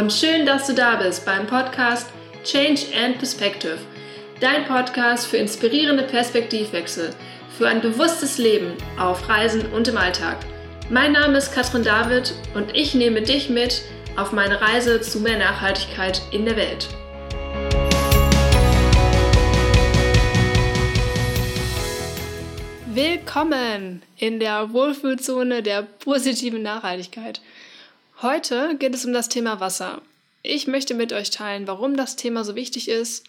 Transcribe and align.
und 0.00 0.10
schön, 0.10 0.46
dass 0.46 0.66
du 0.66 0.72
da 0.72 0.96
bist 0.96 1.26
beim 1.26 1.46
Podcast 1.46 2.06
Change 2.42 2.86
and 3.04 3.18
Perspective. 3.18 3.76
Dein 4.40 4.64
Podcast 4.64 5.26
für 5.26 5.36
inspirierende 5.36 6.04
Perspektivwechsel, 6.04 7.10
für 7.58 7.68
ein 7.68 7.82
bewusstes 7.82 8.38
Leben 8.38 8.72
auf 8.98 9.28
Reisen 9.28 9.70
und 9.72 9.88
im 9.88 9.98
Alltag. 9.98 10.38
Mein 10.88 11.12
Name 11.12 11.36
ist 11.36 11.52
Katrin 11.52 11.84
David 11.84 12.32
und 12.54 12.74
ich 12.74 12.94
nehme 12.94 13.20
dich 13.20 13.50
mit 13.50 13.82
auf 14.16 14.32
meine 14.32 14.62
Reise 14.62 15.02
zu 15.02 15.20
mehr 15.20 15.36
Nachhaltigkeit 15.36 16.22
in 16.32 16.46
der 16.46 16.56
Welt. 16.56 16.88
Willkommen 22.86 24.00
in 24.16 24.40
der 24.40 24.72
Wohlfühlzone 24.72 25.62
der 25.62 25.82
positiven 25.82 26.62
Nachhaltigkeit. 26.62 27.42
Heute 28.22 28.76
geht 28.76 28.94
es 28.94 29.06
um 29.06 29.14
das 29.14 29.30
Thema 29.30 29.60
Wasser. 29.60 30.02
Ich 30.42 30.66
möchte 30.66 30.92
mit 30.92 31.10
euch 31.14 31.30
teilen, 31.30 31.66
warum 31.66 31.96
das 31.96 32.16
Thema 32.16 32.44
so 32.44 32.54
wichtig 32.54 32.86
ist. 32.90 33.24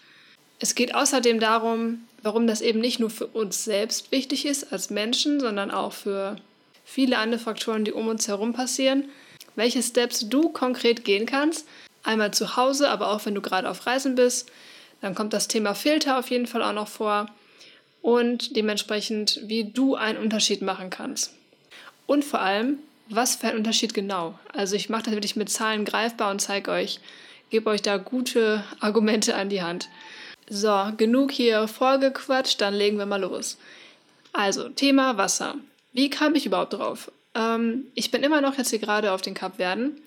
Es 0.58 0.74
geht 0.74 0.94
außerdem 0.94 1.40
darum, 1.40 2.06
warum 2.22 2.46
das 2.46 2.60
eben 2.60 2.80
nicht 2.80 3.00
nur 3.00 3.08
für 3.08 3.26
uns 3.26 3.64
selbst 3.64 4.12
wichtig 4.12 4.44
ist 4.44 4.70
als 4.70 4.90
Menschen, 4.90 5.40
sondern 5.40 5.70
auch 5.70 5.94
für 5.94 6.36
viele 6.84 7.16
andere 7.16 7.40
Faktoren, 7.40 7.86
die 7.86 7.92
um 7.92 8.06
uns 8.06 8.28
herum 8.28 8.52
passieren. 8.52 9.08
Welche 9.56 9.82
Steps 9.82 10.28
du 10.28 10.50
konkret 10.50 11.06
gehen 11.06 11.24
kannst. 11.24 11.66
Einmal 12.02 12.34
zu 12.34 12.56
Hause, 12.56 12.90
aber 12.90 13.12
auch 13.12 13.24
wenn 13.24 13.34
du 13.34 13.40
gerade 13.40 13.70
auf 13.70 13.86
Reisen 13.86 14.14
bist. 14.14 14.52
Dann 15.00 15.14
kommt 15.14 15.32
das 15.32 15.48
Thema 15.48 15.74
Filter 15.74 16.18
auf 16.18 16.30
jeden 16.30 16.46
Fall 16.46 16.62
auch 16.62 16.74
noch 16.74 16.88
vor 16.88 17.30
und 18.02 18.56
dementsprechend, 18.56 19.40
wie 19.44 19.64
du 19.64 19.94
einen 19.94 20.18
Unterschied 20.18 20.60
machen 20.60 20.90
kannst. 20.90 21.32
Und 22.06 22.26
vor 22.26 22.42
allem, 22.42 22.78
was 23.14 23.36
für 23.36 23.48
ein 23.48 23.56
Unterschied 23.56 23.94
genau. 23.94 24.38
Also 24.52 24.76
ich 24.76 24.88
mache 24.88 25.04
das 25.04 25.14
wirklich 25.14 25.36
mit 25.36 25.50
Zahlen 25.50 25.84
greifbar 25.84 26.30
und 26.30 26.40
zeige 26.40 26.70
euch, 26.70 27.00
gebe 27.50 27.70
euch 27.70 27.82
da 27.82 27.96
gute 27.96 28.64
Argumente 28.80 29.34
an 29.34 29.48
die 29.48 29.62
Hand. 29.62 29.88
So, 30.48 30.92
genug 30.96 31.30
hier 31.30 31.68
vorgequatscht, 31.68 32.60
dann 32.60 32.74
legen 32.74 32.98
wir 32.98 33.06
mal 33.06 33.20
los. 33.20 33.58
Also, 34.32 34.68
Thema 34.68 35.16
Wasser. 35.16 35.56
Wie 35.92 36.10
kam 36.10 36.34
ich 36.34 36.46
überhaupt 36.46 36.72
drauf? 36.72 37.12
Ähm, 37.34 37.84
ich 37.94 38.10
bin 38.10 38.22
immer 38.22 38.40
noch 38.40 38.58
jetzt 38.58 38.70
hier 38.70 38.78
gerade 38.78 39.12
auf 39.12 39.22
den 39.22 39.34
Kapverden 39.34 40.00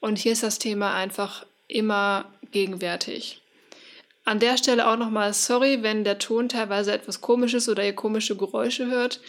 und 0.00 0.18
hier 0.18 0.32
ist 0.32 0.42
das 0.42 0.58
Thema 0.58 0.94
einfach 0.94 1.46
immer 1.68 2.26
gegenwärtig. 2.50 3.40
An 4.24 4.40
der 4.40 4.56
Stelle 4.56 4.88
auch 4.88 4.96
nochmal 4.96 5.34
sorry, 5.34 5.82
wenn 5.82 6.04
der 6.04 6.18
Ton 6.18 6.48
teilweise 6.48 6.92
etwas 6.92 7.20
komisch 7.20 7.52
ist 7.52 7.68
oder 7.68 7.84
ihr 7.84 7.94
komische 7.94 8.36
Geräusche 8.36 8.86
hört. 8.86 9.20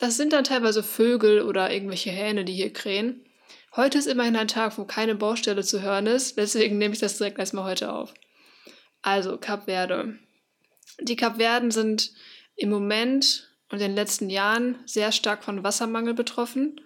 Das 0.00 0.16
sind 0.16 0.32
dann 0.32 0.44
teilweise 0.44 0.82
Vögel 0.82 1.42
oder 1.42 1.70
irgendwelche 1.70 2.10
Hähne, 2.10 2.46
die 2.46 2.54
hier 2.54 2.72
krähen. 2.72 3.22
Heute 3.76 3.98
ist 3.98 4.06
immerhin 4.06 4.34
ein 4.34 4.48
Tag, 4.48 4.78
wo 4.78 4.84
keine 4.84 5.14
Baustelle 5.14 5.62
zu 5.62 5.82
hören 5.82 6.06
ist, 6.06 6.38
deswegen 6.38 6.78
nehme 6.78 6.94
ich 6.94 7.00
das 7.00 7.18
direkt 7.18 7.38
erstmal 7.38 7.64
heute 7.64 7.92
auf. 7.92 8.14
Also, 9.02 9.36
Kap 9.36 9.66
Verde. 9.66 10.18
Die 11.00 11.16
Kapverden 11.16 11.70
sind 11.70 12.12
im 12.56 12.70
Moment 12.70 13.48
und 13.70 13.80
in 13.80 13.88
den 13.88 13.94
letzten 13.94 14.30
Jahren 14.30 14.78
sehr 14.86 15.12
stark 15.12 15.44
von 15.44 15.62
Wassermangel 15.62 16.14
betroffen. 16.14 16.80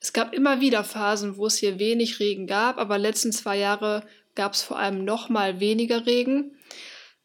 Es 0.00 0.12
gab 0.12 0.32
immer 0.32 0.60
wieder 0.60 0.84
Phasen, 0.84 1.36
wo 1.36 1.46
es 1.46 1.58
hier 1.58 1.78
wenig 1.78 2.18
Regen 2.20 2.46
gab, 2.46 2.78
aber 2.78 2.96
letzten 2.96 3.32
zwei 3.32 3.58
Jahre 3.58 4.04
gab 4.34 4.54
es 4.54 4.62
vor 4.62 4.78
allem 4.78 5.04
noch 5.04 5.28
mal 5.28 5.60
weniger 5.60 6.06
Regen. 6.06 6.56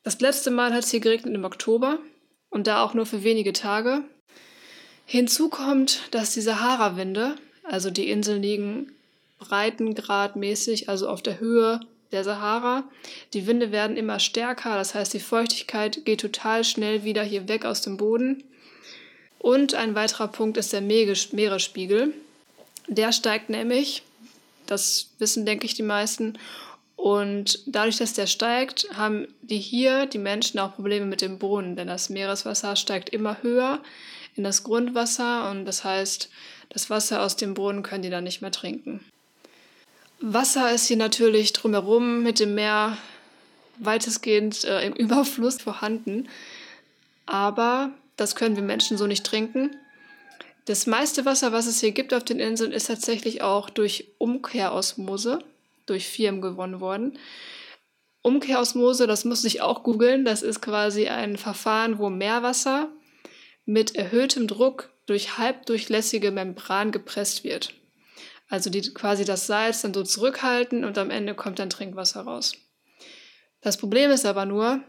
Das 0.04 0.20
letzte 0.20 0.52
Mal 0.52 0.74
hat 0.74 0.84
es 0.84 0.92
hier 0.92 1.00
geregnet 1.00 1.36
im 1.36 1.46
Oktober 1.46 2.00
und 2.50 2.68
da 2.68 2.84
auch 2.84 2.94
nur 2.94 3.06
für 3.06 3.24
wenige 3.24 3.54
Tage. 3.54 4.04
Hinzu 5.10 5.48
kommt, 5.48 6.02
dass 6.12 6.34
die 6.34 6.42
Sahara-Winde, 6.42 7.36
also 7.64 7.90
die 7.90 8.10
Inseln 8.10 8.42
liegen 8.42 8.92
breitengradmäßig, 9.40 10.90
also 10.90 11.08
auf 11.08 11.22
der 11.22 11.40
Höhe 11.40 11.80
der 12.12 12.26
Sahara. 12.26 12.84
Die 13.34 13.48
Winde 13.48 13.72
werden 13.72 13.96
immer 13.96 14.20
stärker, 14.20 14.76
das 14.76 14.96
heißt, 14.96 15.14
die 15.14 15.22
Feuchtigkeit 15.22 16.04
geht 16.04 16.20
total 16.20 16.66
schnell 16.66 17.06
wieder 17.06 17.24
hier 17.24 17.48
weg 17.48 17.64
aus 17.64 17.82
dem 17.82 17.96
Boden. 17.96 18.44
Und 19.40 19.76
ein 19.76 19.96
weiterer 19.96 20.28
Punkt 20.28 20.58
ist 20.58 20.74
der 20.74 20.82
Meeresspiegel. 20.82 22.14
Der 22.90 23.14
steigt 23.14 23.50
nämlich, 23.50 24.04
das 24.66 25.12
wissen, 25.20 25.46
denke 25.46 25.68
ich, 25.68 25.74
die 25.74 25.84
meisten, 25.84 26.38
und 26.98 27.60
dadurch, 27.66 27.96
dass 27.96 28.12
der 28.12 28.28
steigt, 28.28 28.90
haben 28.98 29.28
die 29.42 29.60
hier, 29.60 30.06
die 30.06 30.18
Menschen, 30.18 30.60
auch 30.60 30.76
Probleme 30.76 31.06
mit 31.06 31.22
dem 31.22 31.40
Brunnen, 31.40 31.78
denn 31.78 31.88
das 31.88 32.10
Meereswasser 32.10 32.76
steigt 32.76 33.10
immer 33.10 33.42
höher 33.42 33.82
in 34.38 34.44
das 34.44 34.64
Grundwasser 34.64 35.50
und 35.50 35.66
das 35.66 35.84
heißt, 35.84 36.30
das 36.70 36.90
Wasser 36.90 37.22
aus 37.22 37.36
dem 37.36 37.54
Brunnen 37.54 37.84
können 37.84 38.04
die 38.04 38.10
dann 38.10 38.24
nicht 38.24 38.42
mehr 38.42 38.52
trinken. 38.52 39.04
Wasser 40.20 40.72
ist 40.72 40.88
hier 40.88 40.98
natürlich 40.98 41.54
drumherum 41.54 42.24
mit 42.24 42.40
dem 42.40 42.56
Meer 42.56 42.98
weitestgehend 43.78 44.64
äh, 44.66 44.86
im 44.86 44.94
Überfluss 44.96 45.62
vorhanden, 45.62 46.28
aber 47.26 47.92
das 48.16 48.36
können 48.36 48.56
wir 48.56 48.64
Menschen 48.64 48.98
so 48.98 49.08
nicht 49.08 49.26
trinken. 49.26 49.76
Das 50.66 50.86
meiste 50.86 51.26
Wasser, 51.26 51.52
was 51.52 51.66
es 51.66 51.80
hier 51.80 51.92
gibt 51.92 52.14
auf 52.14 52.24
den 52.24 52.40
Inseln, 52.40 52.72
ist 52.72 52.88
tatsächlich 52.88 53.42
auch 53.42 53.70
durch 53.70 54.10
Umkehrosmose 54.18 55.40
durch 55.88 56.08
Firmen 56.08 56.42
gewonnen 56.42 56.80
worden. 56.80 57.18
Umkehrosmose, 58.22 59.08
das 59.08 59.26
muss 59.26 59.44
ich 59.46 59.62
auch 59.62 59.84
googeln, 59.84 60.26
das 60.26 60.44
ist 60.44 60.62
quasi 60.62 61.08
ein 61.08 61.38
Verfahren, 61.38 61.98
wo 61.98 62.10
Meerwasser 62.10 62.90
mit 63.68 63.96
erhöhtem 63.96 64.48
Druck 64.48 64.90
durch 65.06 65.38
halbdurchlässige 65.38 66.32
Membran 66.32 66.92
gepresst 66.92 67.44
wird. 67.44 67.74
Also 68.48 68.70
die 68.70 68.82
quasi 68.94 69.26
das 69.26 69.46
Salz 69.46 69.82
dann 69.82 69.94
so 69.94 70.04
zurückhalten 70.04 70.86
und 70.86 70.98
am 70.98 71.12
Ende 71.12 71.36
kommt 71.36 71.60
dann 71.60 71.70
Trinkwasser 71.70 72.22
raus. 72.22 72.54
Das 73.62 73.78
Problem 73.78 74.10
ist 74.10 74.26
aber 74.26 74.46
nur, 74.46 74.82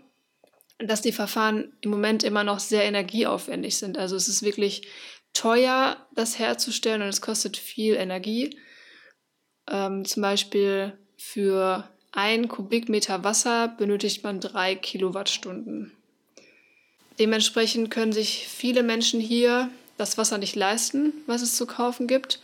dass 0.78 1.02
die 1.02 1.12
Verfahren 1.12 1.72
im 1.80 1.90
Moment 1.90 2.22
immer 2.22 2.44
noch 2.44 2.60
sehr 2.60 2.84
energieaufwendig 2.84 3.76
sind. 3.76 3.98
Also 3.98 4.14
es 4.14 4.28
ist 4.28 4.44
wirklich 4.44 4.86
teuer, 5.34 6.06
das 6.14 6.38
herzustellen 6.38 7.02
und 7.02 7.08
es 7.08 7.20
kostet 7.20 7.56
viel 7.56 7.96
Energie. 7.96 8.56
Ähm, 9.68 10.04
zum 10.04 10.22
Beispiel 10.22 10.96
für 11.16 11.88
ein 12.12 12.46
Kubikmeter 12.46 13.24
Wasser 13.24 13.66
benötigt 13.66 14.22
man 14.22 14.38
drei 14.38 14.76
Kilowattstunden. 14.76 15.97
Dementsprechend 17.18 17.90
können 17.90 18.12
sich 18.12 18.46
viele 18.48 18.82
Menschen 18.82 19.20
hier 19.20 19.70
das 19.96 20.18
Wasser 20.18 20.38
nicht 20.38 20.54
leisten, 20.54 21.12
was 21.26 21.42
es 21.42 21.56
zu 21.56 21.66
kaufen 21.66 22.06
gibt. 22.06 22.40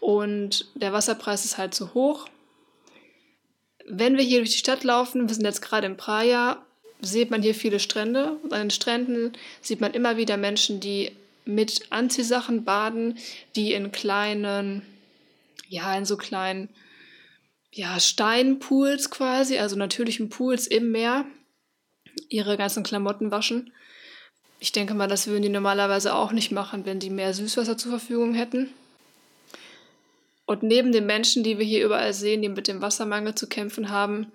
Und 0.00 0.66
der 0.74 0.92
Wasserpreis 0.92 1.44
ist 1.44 1.58
halt 1.58 1.74
zu 1.74 1.92
hoch. 1.92 2.26
Wenn 3.86 4.16
wir 4.16 4.24
hier 4.24 4.38
durch 4.38 4.52
die 4.52 4.58
Stadt 4.58 4.84
laufen, 4.84 5.28
wir 5.28 5.34
sind 5.34 5.44
jetzt 5.44 5.60
gerade 5.60 5.86
in 5.86 5.96
Praia, 5.96 6.64
sieht 7.00 7.30
man 7.30 7.42
hier 7.42 7.54
viele 7.54 7.80
Strände. 7.80 8.38
Und 8.42 8.52
an 8.52 8.60
den 8.60 8.70
Stränden 8.70 9.32
sieht 9.60 9.80
man 9.80 9.92
immer 9.92 10.16
wieder 10.16 10.36
Menschen, 10.36 10.80
die 10.80 11.12
mit 11.44 11.90
Anziehsachen 11.90 12.64
baden, 12.64 13.18
die 13.56 13.72
in 13.72 13.92
kleinen 13.92 14.82
ja, 15.70 15.96
in 15.96 16.04
so 16.04 16.16
kleinen, 16.16 16.68
ja, 17.72 17.98
Steinpools 17.98 19.10
quasi, 19.10 19.58
also 19.58 19.76
natürlichen 19.76 20.28
Pools 20.28 20.66
im 20.66 20.90
Meer, 20.90 21.24
ihre 22.28 22.56
ganzen 22.56 22.82
Klamotten 22.82 23.30
waschen. 23.30 23.72
Ich 24.60 24.72
denke 24.72 24.92
mal, 24.92 25.08
das 25.08 25.26
würden 25.26 25.42
die 25.42 25.48
normalerweise 25.48 26.14
auch 26.14 26.32
nicht 26.32 26.52
machen, 26.52 26.84
wenn 26.84 27.00
die 27.00 27.08
mehr 27.08 27.32
Süßwasser 27.32 27.78
zur 27.78 27.90
Verfügung 27.90 28.34
hätten. 28.34 28.68
Und 30.44 30.62
neben 30.62 30.92
den 30.92 31.06
Menschen, 31.06 31.42
die 31.42 31.58
wir 31.58 31.64
hier 31.64 31.84
überall 31.84 32.12
sehen, 32.12 32.42
die 32.42 32.48
mit 32.50 32.68
dem 32.68 32.82
Wassermangel 32.82 33.34
zu 33.34 33.48
kämpfen 33.48 33.88
haben, 33.88 34.30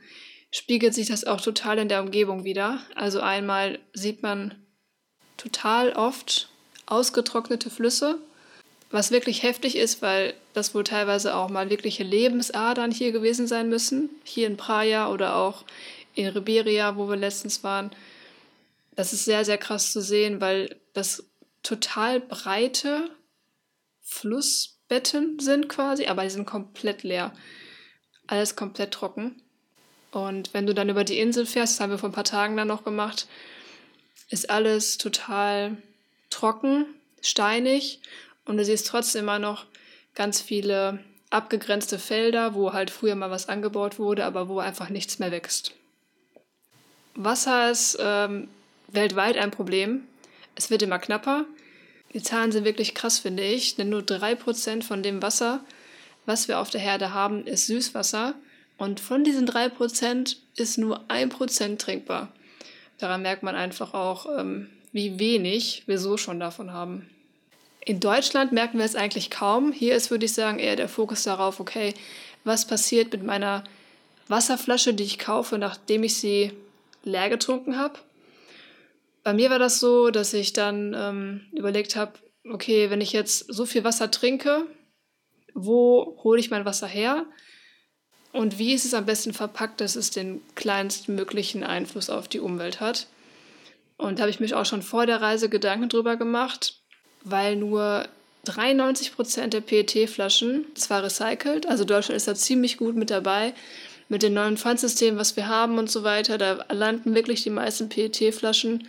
spiegelt 0.49 0.95
sich 0.95 1.07
das 1.07 1.25
auch 1.25 1.41
total 1.41 1.77
in 1.77 1.89
der 1.89 2.01
Umgebung 2.01 2.43
wieder. 2.43 2.79
Also 2.95 3.21
einmal 3.21 3.77
sieht 3.93 4.23
man 4.23 4.55
total 5.37 5.93
oft 5.93 6.49
ausgetrocknete 6.87 7.69
Flüsse, 7.69 8.17
was 8.89 9.11
wirklich 9.11 9.43
heftig 9.43 9.75
ist, 9.75 10.01
weil 10.01 10.33
das 10.53 10.73
wohl 10.73 10.83
teilweise 10.83 11.35
auch 11.35 11.49
mal 11.49 11.69
wirkliche 11.69 12.03
Lebensadern 12.03 12.89
hier 12.89 13.11
gewesen 13.11 13.45
sein 13.45 13.69
müssen. 13.69 14.09
Hier 14.23 14.47
in 14.47 14.57
Praia 14.57 15.11
oder 15.11 15.35
auch 15.35 15.65
in 16.15 16.27
Riberia, 16.27 16.95
wo 16.95 17.09
wir 17.09 17.17
letztens 17.17 17.63
waren. 17.63 17.91
Das 18.95 19.13
ist 19.13 19.25
sehr, 19.25 19.45
sehr 19.45 19.57
krass 19.57 19.91
zu 19.91 20.01
sehen, 20.01 20.41
weil 20.41 20.79
das 20.93 21.29
total 21.63 22.19
breite 22.19 23.09
Flussbetten 24.01 25.39
sind 25.39 25.67
quasi, 25.67 26.07
aber 26.07 26.23
die 26.23 26.29
sind 26.29 26.45
komplett 26.45 27.03
leer. 27.03 27.33
Alles 28.27 28.55
komplett 28.55 28.91
trocken. 28.91 29.41
Und 30.11 30.53
wenn 30.53 30.65
du 30.65 30.73
dann 30.73 30.89
über 30.89 31.03
die 31.03 31.19
Insel 31.19 31.45
fährst, 31.45 31.73
das 31.73 31.79
haben 31.81 31.89
wir 31.89 31.97
vor 31.97 32.09
ein 32.09 32.13
paar 32.13 32.23
Tagen 32.23 32.55
dann 32.55 32.69
noch 32.69 32.83
gemacht, 32.85 33.27
ist 34.29 34.49
alles 34.49 34.97
total 34.97 35.77
trocken, 36.29 36.85
steinig 37.21 37.99
und 38.45 38.57
du 38.57 38.63
siehst 38.63 38.87
trotzdem 38.87 39.23
immer 39.23 39.39
noch 39.39 39.65
ganz 40.13 40.41
viele 40.41 41.03
abgegrenzte 41.29 41.99
Felder, 41.99 42.53
wo 42.53 42.71
halt 42.73 42.91
früher 42.91 43.15
mal 43.15 43.31
was 43.31 43.49
angebaut 43.49 43.99
wurde, 43.99 44.23
aber 44.25 44.47
wo 44.47 44.59
einfach 44.59 44.89
nichts 44.89 45.19
mehr 45.19 45.31
wächst. 45.31 45.73
Wasser 47.15 47.71
ist 47.71 47.97
ähm, 47.99 48.47
weltweit 48.95 49.37
ein 49.37 49.51
Problem. 49.51 50.03
Es 50.55 50.69
wird 50.69 50.81
immer 50.81 50.99
knapper. 50.99 51.45
Die 52.13 52.23
Zahlen 52.23 52.51
sind 52.51 52.65
wirklich 52.65 52.95
krass, 52.95 53.19
finde 53.19 53.43
ich, 53.43 53.75
denn 53.75 53.89
nur 53.89 54.01
3% 54.01 54.83
von 54.83 55.03
dem 55.03 55.21
Wasser, 55.21 55.63
was 56.25 56.47
wir 56.47 56.59
auf 56.59 56.69
der 56.69 56.81
Herde 56.81 57.13
haben, 57.13 57.45
ist 57.45 57.67
Süßwasser 57.67 58.35
Und 58.77 58.99
von 58.99 59.23
diesen 59.23 59.47
3% 59.47 60.37
ist 60.55 60.77
nur 60.77 61.01
1% 61.09 61.77
trinkbar. 61.77 62.31
Daran 62.97 63.21
merkt 63.21 63.43
man 63.43 63.55
einfach 63.55 63.93
auch, 63.93 64.27
ähm, 64.37 64.69
wie 64.91 65.19
wenig 65.19 65.83
wir 65.87 65.99
so 65.99 66.17
schon 66.17 66.39
davon 66.39 66.71
haben. 66.71 67.09
In 67.85 67.99
Deutschland 67.99 68.51
merken 68.51 68.79
wir 68.79 68.85
es 68.85 68.95
eigentlich 68.95 69.29
kaum. 69.29 69.71
Hier 69.71 69.95
ist, 69.95 70.09
würde 70.09 70.25
ich 70.25 70.33
sagen, 70.33 70.57
eher 70.57 70.75
der 70.75 70.89
Fokus 70.89 71.23
darauf, 71.23 71.59
okay, 71.59 71.93
was 72.43 72.65
passiert 72.65 73.11
mit 73.11 73.23
meiner 73.23 73.63
Wasserflasche, 74.27 74.93
die 74.93 75.03
ich 75.03 75.19
kaufe, 75.19 75.57
nachdem 75.57 76.03
ich 76.03 76.17
sie 76.17 76.51
leer 77.03 77.29
getrunken 77.29 77.77
habe. 77.77 77.99
Bei 79.25 79.33
mir 79.33 79.49
war 79.49 79.57
das 79.57 79.79
so, 79.79 80.11
dass 80.11 80.35
ich 80.35 80.53
dann 80.53 80.95
ähm, 80.95 81.41
überlegt 81.51 81.95
habe, 81.95 82.13
okay, 82.47 82.91
wenn 82.91 83.01
ich 83.01 83.11
jetzt 83.11 83.51
so 83.51 83.65
viel 83.65 83.83
Wasser 83.83 84.11
trinke, 84.11 84.67
wo 85.55 86.15
hole 86.23 86.39
ich 86.39 86.51
mein 86.51 86.63
Wasser 86.63 86.85
her? 86.85 87.25
Und 88.33 88.59
wie 88.59 88.73
ist 88.73 88.85
es 88.85 88.93
am 88.93 89.07
besten 89.07 89.33
verpackt, 89.33 89.81
dass 89.81 89.95
es 89.95 90.11
den 90.11 90.43
kleinstmöglichen 90.53 91.63
Einfluss 91.63 92.11
auf 92.11 92.27
die 92.27 92.39
Umwelt 92.39 92.81
hat? 92.81 93.07
Und 93.97 94.19
da 94.19 94.23
habe 94.23 94.29
ich 94.29 94.39
mich 94.39 94.53
auch 94.53 94.65
schon 94.67 94.83
vor 94.83 95.07
der 95.07 95.21
Reise 95.21 95.49
Gedanken 95.49 95.89
drüber 95.89 96.17
gemacht, 96.17 96.83
weil 97.23 97.55
nur 97.55 98.07
93 98.43 99.15
Prozent 99.15 99.55
der 99.55 99.61
PET-Flaschen 99.61 100.65
zwar 100.75 101.01
recycelt, 101.01 101.65
also 101.65 101.83
Deutschland 101.83 102.17
ist 102.17 102.27
da 102.27 102.35
ziemlich 102.35 102.77
gut 102.77 102.95
mit 102.95 103.09
dabei, 103.09 103.55
mit 104.07 104.21
dem 104.21 104.35
neuen 104.35 104.57
Pfandsystem, 104.57 105.17
was 105.17 105.35
wir 105.35 105.47
haben 105.47 105.79
und 105.79 105.89
so 105.89 106.03
weiter, 106.03 106.37
da 106.37 106.63
landen 106.69 107.15
wirklich 107.15 107.41
die 107.41 107.49
meisten 107.49 107.89
PET-Flaschen 107.89 108.87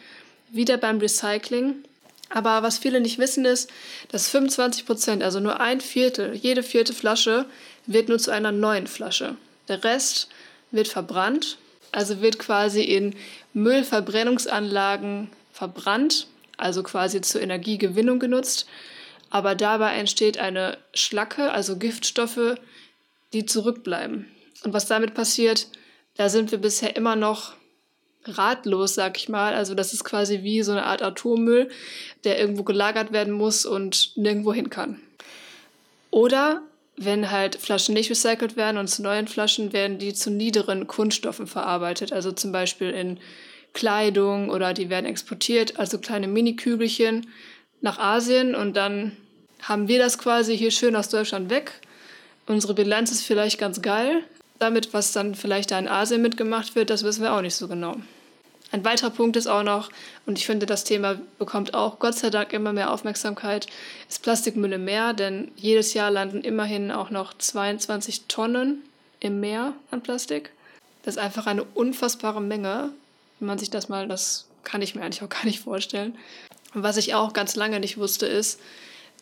wieder 0.51 0.77
beim 0.77 0.99
Recycling. 0.99 1.85
Aber 2.29 2.63
was 2.63 2.79
viele 2.79 3.01
nicht 3.01 3.19
wissen 3.19 3.45
ist, 3.45 3.71
dass 4.11 4.29
25 4.29 4.85
Prozent, 4.85 5.23
also 5.23 5.39
nur 5.39 5.61
ein 5.61 5.81
Viertel, 5.81 6.35
jede 6.35 6.63
vierte 6.63 6.93
Flasche 6.93 7.47
wird 7.87 8.09
nur 8.09 8.19
zu 8.19 8.33
einer 8.33 8.53
neuen 8.53 8.87
Flasche. 8.87 9.37
Der 9.69 9.85
Rest 9.85 10.29
wird 10.73 10.89
verbrannt, 10.89 11.59
also 11.93 12.21
wird 12.21 12.39
quasi 12.39 12.83
in 12.83 13.15
Müllverbrennungsanlagen 13.53 15.31
verbrannt, 15.53 16.27
also 16.57 16.83
quasi 16.83 17.21
zur 17.21 17.43
Energiegewinnung 17.43 18.19
genutzt. 18.19 18.67
Aber 19.31 19.55
dabei 19.55 19.95
entsteht 19.95 20.39
eine 20.39 20.79
Schlacke, 20.95 21.53
also 21.53 21.77
Giftstoffe, 21.77 22.57
die 23.33 23.47
zurückbleiben. 23.47 24.27
Und 24.65 24.73
was 24.73 24.87
damit 24.87 25.15
passiert, 25.15 25.69
da 26.17 26.29
sind 26.29 26.51
wir 26.51 26.59
bisher 26.59 26.97
immer 26.97 27.17
noch 27.17 27.55
ratlos, 28.29 28.95
sag 28.95 29.17
ich 29.17 29.29
mal. 29.29 29.55
Also 29.55 29.75
das 29.75 29.93
ist 29.93 30.05
quasi 30.05 30.43
wie 30.43 30.63
so 30.63 30.73
eine 30.73 30.85
Art 30.85 31.03
Atommüll, 31.03 31.69
der 32.25 32.39
irgendwo 32.39 32.63
gelagert 32.63 33.13
werden 33.13 33.33
muss 33.33 33.67
und 33.67 34.17
nirgendwo 34.17 34.53
hin 34.53 34.71
kann. 34.71 35.01
Oder 36.11 36.63
wenn 36.97 37.31
halt 37.31 37.57
Flaschen 37.57 37.95
nicht 37.95 38.11
recycelt 38.11 38.57
werden 38.57 38.79
und 38.79 38.89
zu 38.89 39.03
neuen 39.03 39.29
Flaschen 39.29 39.73
werden 39.73 39.99
die 39.99 40.15
zu 40.15 40.31
niederen 40.31 40.87
Kunststoffen 40.87 41.47
verarbeitet, 41.47 42.13
also 42.13 42.33
zum 42.33 42.53
Beispiel 42.53 42.91
in 42.91 43.19
Kleidung 43.75 44.49
oder 44.49 44.73
die 44.73 44.89
werden 44.89 45.05
exportiert, 45.05 45.79
also 45.79 45.99
kleine 45.99 46.27
Mini-Kügelchen 46.27 47.27
nach 47.83 47.99
Asien 47.99 48.55
und 48.55 48.75
dann 48.77 49.13
haben 49.63 49.89
wir 49.89 49.99
das 49.99 50.19
quasi 50.19 50.57
hier 50.57 50.71
schön 50.71 50.97
aus 50.97 51.11
Deutschland 51.11 51.51
weg. 51.51 51.73
Unsere 52.47 52.75
Bilanz 52.75 53.11
ist 53.11 53.23
vielleicht 53.23 53.59
ganz 53.59 53.83
geil. 53.83 54.23
Damit, 54.59 54.95
was 54.95 55.13
dann 55.13 55.35
vielleicht 55.35 55.71
da 55.71 55.79
in 55.79 55.89
Asien 55.89 56.23
mitgemacht 56.23 56.75
wird, 56.77 56.89
das 56.89 57.03
wissen 57.05 57.23
wir 57.23 57.35
auch 57.35 57.43
nicht 57.43 57.57
so 57.57 57.69
genau. 57.69 57.97
Ein 58.73 58.85
weiterer 58.85 59.11
Punkt 59.11 59.37
ist 59.37 59.47
auch 59.47 59.63
noch, 59.63 59.91
und 60.27 60.39
ich 60.39 60.47
finde, 60.47 60.67
das 60.67 60.85
Thema 60.85 61.21
bekommt 61.39 61.75
auch 61.75 61.99
Gott 61.99 62.15
sei 62.15 62.31
Dank 62.31 62.53
immer 62.53 62.73
mehr 62.73 62.93
Aufmerksamkeit, 62.93 63.67
ist 64.09 64.23
Plastikmüll 64.23 64.73
im 64.73 64.85
Meer, 64.85 65.13
denn 65.13 65.53
jedes 65.57 65.95
Jahr 65.95 66.11
landen 66.11 66.41
immerhin 66.43 66.91
auch 66.91 67.11
noch 67.11 67.33
22 67.39 68.23
Tonnen 68.27 68.83
im 69.21 69.41
Meer 69.41 69.73
an 69.91 70.03
Plastik. 70.03 70.51
Das 71.05 71.15
ist 71.15 71.23
einfach 71.23 71.47
eine 71.47 71.63
unfassbare 71.63 72.41
Menge, 72.41 72.91
wenn 73.39 73.47
man 73.47 73.59
sich 73.59 73.71
das 73.71 73.89
mal, 73.89 74.09
das 74.09 74.47
kann 74.65 74.83
ich 74.83 74.95
mir 74.95 75.03
eigentlich 75.03 75.23
auch 75.23 75.29
gar 75.31 75.45
nicht 75.45 75.61
vorstellen. 75.61 76.17
Und 76.75 76.83
was 76.83 76.97
ich 76.97 77.15
auch 77.15 77.33
ganz 77.33 77.55
lange 77.55 77.79
nicht 77.79 77.99
wusste, 77.99 78.27
ist, 78.27 78.61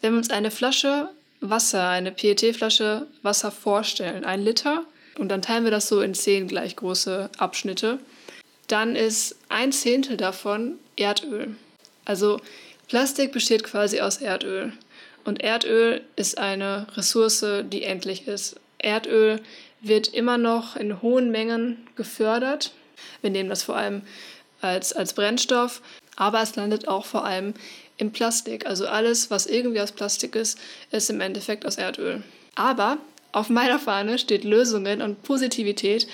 wenn 0.00 0.12
wir 0.12 0.18
uns 0.18 0.30
eine 0.30 0.50
Flasche 0.50 1.10
Wasser, 1.40 1.88
eine 1.88 2.10
PET-Flasche 2.10 3.06
Wasser 3.22 3.50
vorstellen, 3.50 4.24
ein 4.24 4.42
Liter, 4.42 4.84
und 5.18 5.28
dann 5.28 5.42
teilen 5.42 5.64
wir 5.64 5.70
das 5.70 5.88
so 5.88 6.00
in 6.00 6.14
zehn 6.14 6.48
gleich 6.48 6.74
große 6.74 7.30
Abschnitte, 7.38 7.98
dann 8.68 8.96
ist 8.96 9.36
ein 9.48 9.72
Zehntel 9.72 10.16
davon 10.16 10.78
Erdöl. 10.96 11.56
Also 12.04 12.40
Plastik 12.88 13.32
besteht 13.32 13.64
quasi 13.64 14.00
aus 14.00 14.18
Erdöl. 14.18 14.72
Und 15.24 15.42
Erdöl 15.42 16.02
ist 16.16 16.38
eine 16.38 16.86
Ressource, 16.96 17.44
die 17.64 17.82
endlich 17.82 18.28
ist. 18.28 18.56
Erdöl 18.78 19.40
wird 19.80 20.08
immer 20.08 20.38
noch 20.38 20.76
in 20.76 21.02
hohen 21.02 21.30
Mengen 21.30 21.86
gefördert. 21.96 22.72
Wir 23.22 23.30
nehmen 23.30 23.48
das 23.48 23.62
vor 23.62 23.76
allem 23.76 24.02
als, 24.60 24.92
als 24.92 25.14
Brennstoff, 25.14 25.82
aber 26.16 26.42
es 26.42 26.56
landet 26.56 26.88
auch 26.88 27.04
vor 27.04 27.24
allem 27.24 27.54
im 27.96 28.12
Plastik. 28.12 28.66
Also 28.66 28.86
alles, 28.86 29.30
was 29.30 29.46
irgendwie 29.46 29.80
aus 29.80 29.92
Plastik 29.92 30.36
ist, 30.36 30.58
ist 30.90 31.10
im 31.10 31.20
Endeffekt 31.20 31.66
aus 31.66 31.76
Erdöl. 31.76 32.22
Aber 32.54 32.98
auf 33.32 33.48
meiner 33.48 33.78
Fahne 33.78 34.18
steht 34.18 34.44
Lösungen 34.44 35.02
und 35.02 35.22
Positivität. 35.22 36.06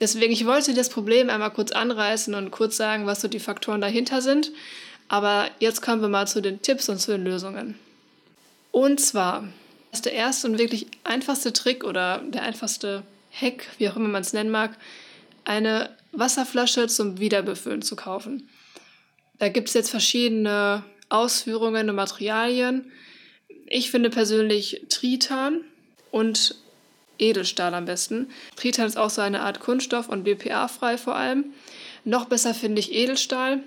Deswegen, 0.00 0.32
ich 0.32 0.46
wollte 0.46 0.74
das 0.74 0.90
Problem 0.90 1.28
einmal 1.28 1.50
kurz 1.50 1.72
anreißen 1.72 2.34
und 2.34 2.50
kurz 2.50 2.76
sagen, 2.76 3.06
was 3.06 3.20
so 3.20 3.28
die 3.28 3.40
Faktoren 3.40 3.80
dahinter 3.80 4.22
sind. 4.22 4.52
Aber 5.08 5.50
jetzt 5.58 5.82
kommen 5.82 6.02
wir 6.02 6.08
mal 6.08 6.28
zu 6.28 6.40
den 6.40 6.62
Tipps 6.62 6.88
und 6.88 7.00
zu 7.00 7.12
den 7.12 7.24
Lösungen. 7.24 7.74
Und 8.70 9.00
zwar 9.00 9.48
ist 9.92 10.04
der 10.04 10.12
erste 10.12 10.46
und 10.46 10.58
wirklich 10.58 10.86
einfachste 11.04 11.52
Trick 11.52 11.82
oder 11.82 12.22
der 12.28 12.42
einfachste 12.42 13.02
Hack, 13.32 13.66
wie 13.78 13.88
auch 13.88 13.96
immer 13.96 14.08
man 14.08 14.22
es 14.22 14.32
nennen 14.32 14.50
mag, 14.50 14.76
eine 15.44 15.90
Wasserflasche 16.12 16.86
zum 16.88 17.18
Wiederbefüllen 17.18 17.82
zu 17.82 17.96
kaufen. 17.96 18.48
Da 19.38 19.48
gibt 19.48 19.68
es 19.68 19.74
jetzt 19.74 19.90
verschiedene 19.90 20.84
Ausführungen 21.08 21.88
und 21.88 21.96
Materialien. 21.96 22.92
Ich 23.66 23.90
finde 23.90 24.10
persönlich 24.10 24.82
Tritan 24.88 25.62
und 26.10 26.56
Edelstahl 27.18 27.74
am 27.74 27.84
besten. 27.84 28.30
Tritan 28.56 28.86
ist 28.86 28.96
auch 28.96 29.10
so 29.10 29.20
eine 29.20 29.42
Art 29.42 29.60
Kunststoff 29.60 30.08
und 30.08 30.24
BPA-frei 30.24 30.98
vor 30.98 31.16
allem. 31.16 31.52
Noch 32.04 32.26
besser 32.26 32.54
finde 32.54 32.80
ich 32.80 32.94
Edelstahl. 32.94 33.60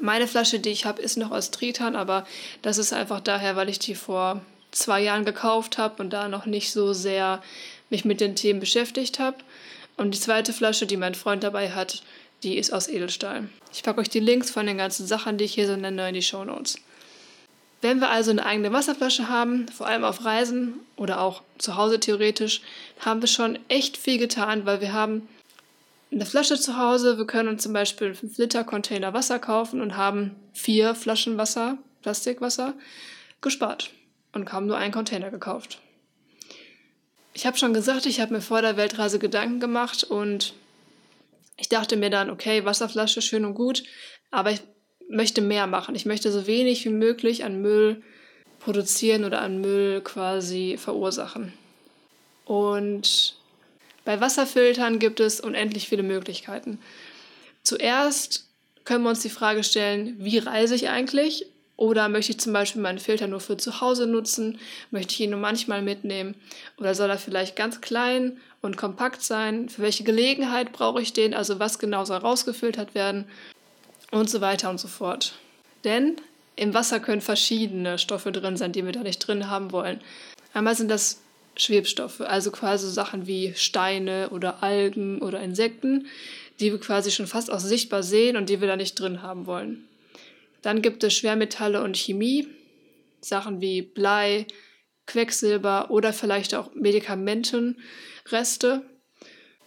Meine 0.00 0.26
Flasche, 0.26 0.58
die 0.58 0.70
ich 0.70 0.86
habe, 0.86 1.00
ist 1.00 1.16
noch 1.16 1.30
aus 1.30 1.50
Tritan, 1.50 1.96
aber 1.96 2.26
das 2.62 2.78
ist 2.78 2.92
einfach 2.92 3.20
daher, 3.20 3.56
weil 3.56 3.68
ich 3.68 3.78
die 3.78 3.94
vor 3.94 4.40
zwei 4.72 5.00
Jahren 5.00 5.24
gekauft 5.24 5.78
habe 5.78 6.02
und 6.02 6.10
da 6.10 6.28
noch 6.28 6.46
nicht 6.46 6.72
so 6.72 6.92
sehr 6.92 7.42
mich 7.90 8.04
mit 8.04 8.20
den 8.20 8.34
Themen 8.34 8.60
beschäftigt 8.60 9.18
habe. 9.18 9.36
Und 9.96 10.14
die 10.14 10.20
zweite 10.20 10.52
Flasche, 10.52 10.86
die 10.86 10.96
mein 10.96 11.14
Freund 11.14 11.44
dabei 11.44 11.70
hat, 11.70 12.02
die 12.42 12.58
ist 12.58 12.72
aus 12.72 12.88
Edelstahl. 12.88 13.48
Ich 13.72 13.82
packe 13.82 14.00
euch 14.00 14.10
die 14.10 14.20
Links 14.20 14.50
von 14.50 14.66
den 14.66 14.78
ganzen 14.78 15.06
Sachen, 15.06 15.38
die 15.38 15.44
ich 15.44 15.54
hier 15.54 15.66
so 15.66 15.76
nenne, 15.76 16.08
in 16.08 16.14
die 16.14 16.22
Show 16.22 16.44
Notes. 16.44 16.76
Wenn 17.84 18.00
wir 18.00 18.08
also 18.08 18.30
eine 18.30 18.46
eigene 18.46 18.72
Wasserflasche 18.72 19.28
haben, 19.28 19.68
vor 19.68 19.86
allem 19.86 20.04
auf 20.04 20.24
Reisen 20.24 20.80
oder 20.96 21.20
auch 21.20 21.42
zu 21.58 21.76
Hause 21.76 22.00
theoretisch, 22.00 22.62
haben 22.98 23.20
wir 23.20 23.28
schon 23.28 23.58
echt 23.68 23.98
viel 23.98 24.16
getan, 24.16 24.64
weil 24.64 24.80
wir 24.80 24.94
haben 24.94 25.28
eine 26.10 26.24
Flasche 26.24 26.58
zu 26.58 26.78
Hause, 26.78 27.18
wir 27.18 27.26
können 27.26 27.50
uns 27.50 27.62
zum 27.62 27.74
Beispiel 27.74 28.06
einen 28.06 28.16
5-Liter-Container 28.16 29.12
Wasser 29.12 29.38
kaufen 29.38 29.82
und 29.82 29.98
haben 29.98 30.34
vier 30.54 30.94
Flaschen 30.94 31.36
Wasser, 31.36 31.76
Plastikwasser, 32.00 32.72
gespart 33.42 33.90
und 34.32 34.50
haben 34.50 34.64
nur 34.64 34.78
einen 34.78 34.94
Container 34.94 35.30
gekauft. 35.30 35.78
Ich 37.34 37.44
habe 37.44 37.58
schon 37.58 37.74
gesagt, 37.74 38.06
ich 38.06 38.18
habe 38.18 38.32
mir 38.32 38.40
vor 38.40 38.62
der 38.62 38.78
Weltreise 38.78 39.18
Gedanken 39.18 39.60
gemacht 39.60 40.04
und 40.04 40.54
ich 41.58 41.68
dachte 41.68 41.98
mir 41.98 42.08
dann, 42.08 42.30
okay, 42.30 42.64
Wasserflasche 42.64 43.20
schön 43.20 43.44
und 43.44 43.52
gut, 43.52 43.82
aber 44.30 44.52
ich 44.52 44.62
möchte 45.08 45.40
mehr 45.40 45.66
machen. 45.66 45.94
Ich 45.94 46.06
möchte 46.06 46.30
so 46.32 46.46
wenig 46.46 46.84
wie 46.84 46.90
möglich 46.90 47.44
an 47.44 47.60
Müll 47.60 48.02
produzieren 48.60 49.24
oder 49.24 49.40
an 49.40 49.60
Müll 49.60 50.00
quasi 50.00 50.76
verursachen. 50.78 51.52
Und 52.44 53.36
bei 54.04 54.20
Wasserfiltern 54.20 54.98
gibt 54.98 55.20
es 55.20 55.40
unendlich 55.40 55.88
viele 55.88 56.02
Möglichkeiten. 56.02 56.78
Zuerst 57.62 58.46
können 58.84 59.04
wir 59.04 59.10
uns 59.10 59.22
die 59.22 59.30
Frage 59.30 59.64
stellen, 59.64 60.16
wie 60.18 60.38
reise 60.38 60.74
ich 60.74 60.88
eigentlich? 60.88 61.46
Oder 61.76 62.08
möchte 62.08 62.32
ich 62.32 62.38
zum 62.38 62.52
Beispiel 62.52 62.82
meinen 62.82 62.98
Filter 62.98 63.26
nur 63.26 63.40
für 63.40 63.56
zu 63.56 63.80
Hause 63.80 64.06
nutzen? 64.06 64.58
Möchte 64.90 65.14
ich 65.14 65.20
ihn 65.20 65.30
nur 65.30 65.40
manchmal 65.40 65.82
mitnehmen? 65.82 66.36
Oder 66.78 66.94
soll 66.94 67.10
er 67.10 67.18
vielleicht 67.18 67.56
ganz 67.56 67.80
klein 67.80 68.38
und 68.60 68.76
kompakt 68.76 69.22
sein? 69.22 69.68
Für 69.68 69.82
welche 69.82 70.04
Gelegenheit 70.04 70.72
brauche 70.72 71.02
ich 71.02 71.12
den? 71.12 71.34
Also 71.34 71.58
was 71.58 71.78
genau 71.78 72.04
soll 72.04 72.18
rausgefiltert 72.18 72.94
werden? 72.94 73.24
Und 74.14 74.30
so 74.30 74.40
weiter 74.40 74.70
und 74.70 74.78
so 74.78 74.88
fort. 74.88 75.34
Denn 75.82 76.16
im 76.56 76.72
Wasser 76.72 77.00
können 77.00 77.20
verschiedene 77.20 77.98
Stoffe 77.98 78.32
drin 78.32 78.56
sein, 78.56 78.72
die 78.72 78.84
wir 78.84 78.92
da 78.92 79.02
nicht 79.02 79.18
drin 79.18 79.50
haben 79.50 79.72
wollen. 79.72 80.00
Einmal 80.52 80.76
sind 80.76 80.90
das 80.90 81.20
Schwebstoffe, 81.56 82.20
also 82.20 82.52
quasi 82.52 82.90
Sachen 82.90 83.26
wie 83.26 83.54
Steine 83.54 84.30
oder 84.30 84.62
Algen 84.62 85.20
oder 85.20 85.40
Insekten, 85.40 86.06
die 86.60 86.70
wir 86.70 86.78
quasi 86.78 87.10
schon 87.10 87.26
fast 87.26 87.50
auch 87.50 87.58
sichtbar 87.58 88.04
sehen 88.04 88.36
und 88.36 88.48
die 88.48 88.60
wir 88.60 88.68
da 88.68 88.76
nicht 88.76 88.94
drin 88.94 89.22
haben 89.22 89.46
wollen. 89.46 89.88
Dann 90.62 90.80
gibt 90.80 91.02
es 91.02 91.14
Schwermetalle 91.14 91.82
und 91.82 91.96
Chemie, 91.96 92.46
Sachen 93.20 93.60
wie 93.60 93.82
Blei, 93.82 94.46
Quecksilber 95.06 95.90
oder 95.90 96.12
vielleicht 96.12 96.54
auch 96.54 96.72
Medikamentenreste. 96.74 98.82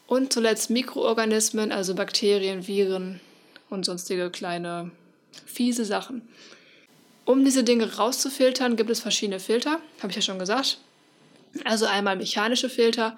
Und 0.08 0.32
zuletzt 0.32 0.70
Mikroorganismen, 0.70 1.74
also 1.74 1.94
Bakterien, 1.94 2.66
Viren 2.66 3.20
und 3.70 3.86
sonstige 3.86 4.30
kleine 4.30 4.92
fiese 5.46 5.86
Sachen. 5.86 6.28
Um 7.26 7.44
diese 7.44 7.64
Dinge 7.64 7.98
rauszufiltern, 7.98 8.76
gibt 8.76 8.90
es 8.90 9.02
verschiedene 9.02 9.40
Filter, 9.40 9.82
habe 10.00 10.10
ich 10.10 10.16
ja 10.16 10.22
schon 10.22 10.40
gesagt. 10.40 10.78
Also 11.66 11.86
einmal 11.86 12.16
mechanische 12.16 12.70
Filter, 12.70 13.16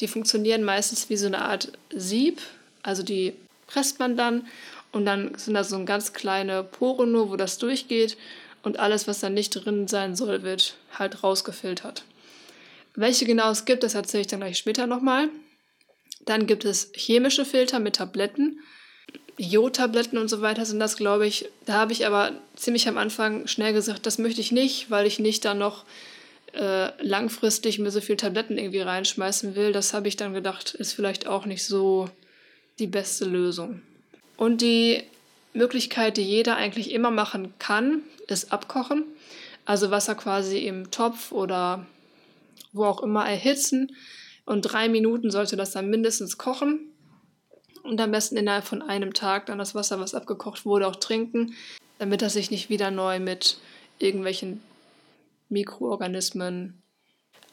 die 0.00 0.08
funktionieren 0.08 0.64
meistens 0.64 1.10
wie 1.10 1.16
so 1.16 1.26
eine 1.26 1.42
Art 1.42 1.72
Sieb, 1.94 2.40
also 2.82 3.02
die 3.02 3.34
presst 3.66 3.98
man 3.98 4.16
dann 4.16 4.46
und 4.90 5.06
dann 5.06 5.36
sind 5.36 5.54
da 5.54 5.64
so 5.64 5.84
ganz 5.84 6.12
kleine 6.12 6.64
Poren 6.64 7.12
nur, 7.12 7.30
wo 7.30 7.36
das 7.36 7.58
durchgeht 7.58 8.16
und 8.62 8.78
alles, 8.78 9.06
was 9.08 9.20
da 9.20 9.30
nicht 9.30 9.50
drin 9.50 9.88
sein 9.88 10.16
soll, 10.16 10.42
wird 10.42 10.76
halt 10.98 11.22
rausgefiltert. 11.22 12.04
Welche 12.94 13.24
genau 13.24 13.50
es 13.50 13.64
gibt, 13.64 13.82
das 13.82 13.94
erzähle 13.94 14.22
ich 14.22 14.26
dann 14.26 14.40
gleich 14.40 14.58
später 14.58 14.86
nochmal. 14.86 15.28
Dann 16.24 16.46
gibt 16.46 16.64
es 16.64 16.92
chemische 16.94 17.44
Filter 17.44 17.80
mit 17.80 17.96
Tabletten. 17.96 18.60
Jodtabletten 19.38 20.18
und 20.18 20.28
so 20.28 20.40
weiter 20.40 20.64
sind 20.64 20.78
das, 20.78 20.96
glaube 20.96 21.26
ich. 21.26 21.48
Da 21.64 21.74
habe 21.74 21.92
ich 21.92 22.06
aber 22.06 22.32
ziemlich 22.54 22.88
am 22.88 22.98
Anfang 22.98 23.46
schnell 23.46 23.72
gesagt, 23.72 24.06
das 24.06 24.18
möchte 24.18 24.40
ich 24.40 24.52
nicht, 24.52 24.90
weil 24.90 25.06
ich 25.06 25.18
nicht 25.18 25.44
dann 25.44 25.58
noch 25.58 25.84
äh, 26.52 26.90
langfristig 27.02 27.78
mir 27.78 27.90
so 27.90 28.00
viel 28.00 28.16
Tabletten 28.16 28.58
irgendwie 28.58 28.80
reinschmeißen 28.80 29.54
will. 29.56 29.72
Das 29.72 29.94
habe 29.94 30.08
ich 30.08 30.16
dann 30.16 30.34
gedacht, 30.34 30.74
ist 30.74 30.92
vielleicht 30.92 31.26
auch 31.26 31.46
nicht 31.46 31.64
so 31.64 32.10
die 32.78 32.86
beste 32.86 33.24
Lösung. 33.24 33.82
Und 34.36 34.60
die 34.60 35.02
Möglichkeit, 35.54 36.16
die 36.16 36.22
jeder 36.22 36.56
eigentlich 36.56 36.92
immer 36.92 37.10
machen 37.10 37.54
kann, 37.58 38.02
ist 38.26 38.52
abkochen. 38.52 39.04
Also 39.64 39.90
Wasser 39.90 40.14
quasi 40.14 40.58
im 40.58 40.90
Topf 40.90 41.32
oder 41.32 41.86
wo 42.72 42.84
auch 42.84 43.02
immer 43.02 43.24
erhitzen. 43.28 43.94
Und 44.44 44.62
drei 44.62 44.88
Minuten 44.88 45.30
sollte 45.30 45.56
das 45.56 45.70
dann 45.70 45.88
mindestens 45.88 46.36
kochen. 46.36 46.91
Und 47.82 48.00
am 48.00 48.10
besten 48.10 48.36
innerhalb 48.36 48.64
von 48.64 48.82
einem 48.82 49.12
Tag 49.12 49.46
dann 49.46 49.58
das 49.58 49.74
Wasser, 49.74 49.98
was 49.98 50.14
abgekocht 50.14 50.64
wurde, 50.64 50.86
auch 50.86 50.96
trinken, 50.96 51.54
damit 51.98 52.22
das 52.22 52.34
sich 52.34 52.50
nicht 52.50 52.70
wieder 52.70 52.90
neu 52.90 53.18
mit 53.18 53.58
irgendwelchen 53.98 54.62
Mikroorganismen. 55.48 56.80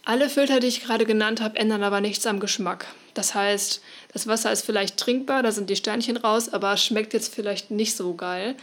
Alle 0.06 0.30
Filter, 0.30 0.60
die 0.60 0.68
ich 0.68 0.82
gerade 0.82 1.06
genannt 1.06 1.42
habe, 1.42 1.58
ändern 1.58 1.84
aber 1.84 2.02
nichts 2.02 2.26
am 2.26 2.40
Geschmack. 2.40 2.88
Das 3.14 3.36
heißt, 3.36 3.82
das 4.14 4.28
Wasser 4.28 4.52
ist 4.52 4.66
vielleicht 4.66 4.98
trinkbar, 4.98 5.44
da 5.44 5.52
sind 5.52 5.70
die 5.70 5.76
Steinchen 5.76 6.18
raus, 6.18 6.50
aber 6.50 6.78
schmeckt 6.78 7.14
jetzt 7.14 7.34
vielleicht 7.34 7.70
nicht 7.70 7.96
so 7.96 8.14
geil. 8.14 8.56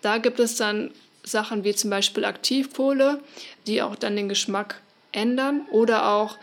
Da 0.00 0.18
gibt 0.18 0.40
es 0.40 0.56
dann 0.56 0.90
Sachen 1.22 1.64
wie 1.64 1.74
zum 1.74 1.90
Beispiel 1.90 2.24
Aktivkohle, 2.24 3.20
die 3.66 3.80
auch 3.80 3.94
dann 3.94 4.16
den 4.16 4.28
Geschmack 4.28 4.80
ändern 5.12 5.66
oder 5.70 6.10
auch 6.10 6.36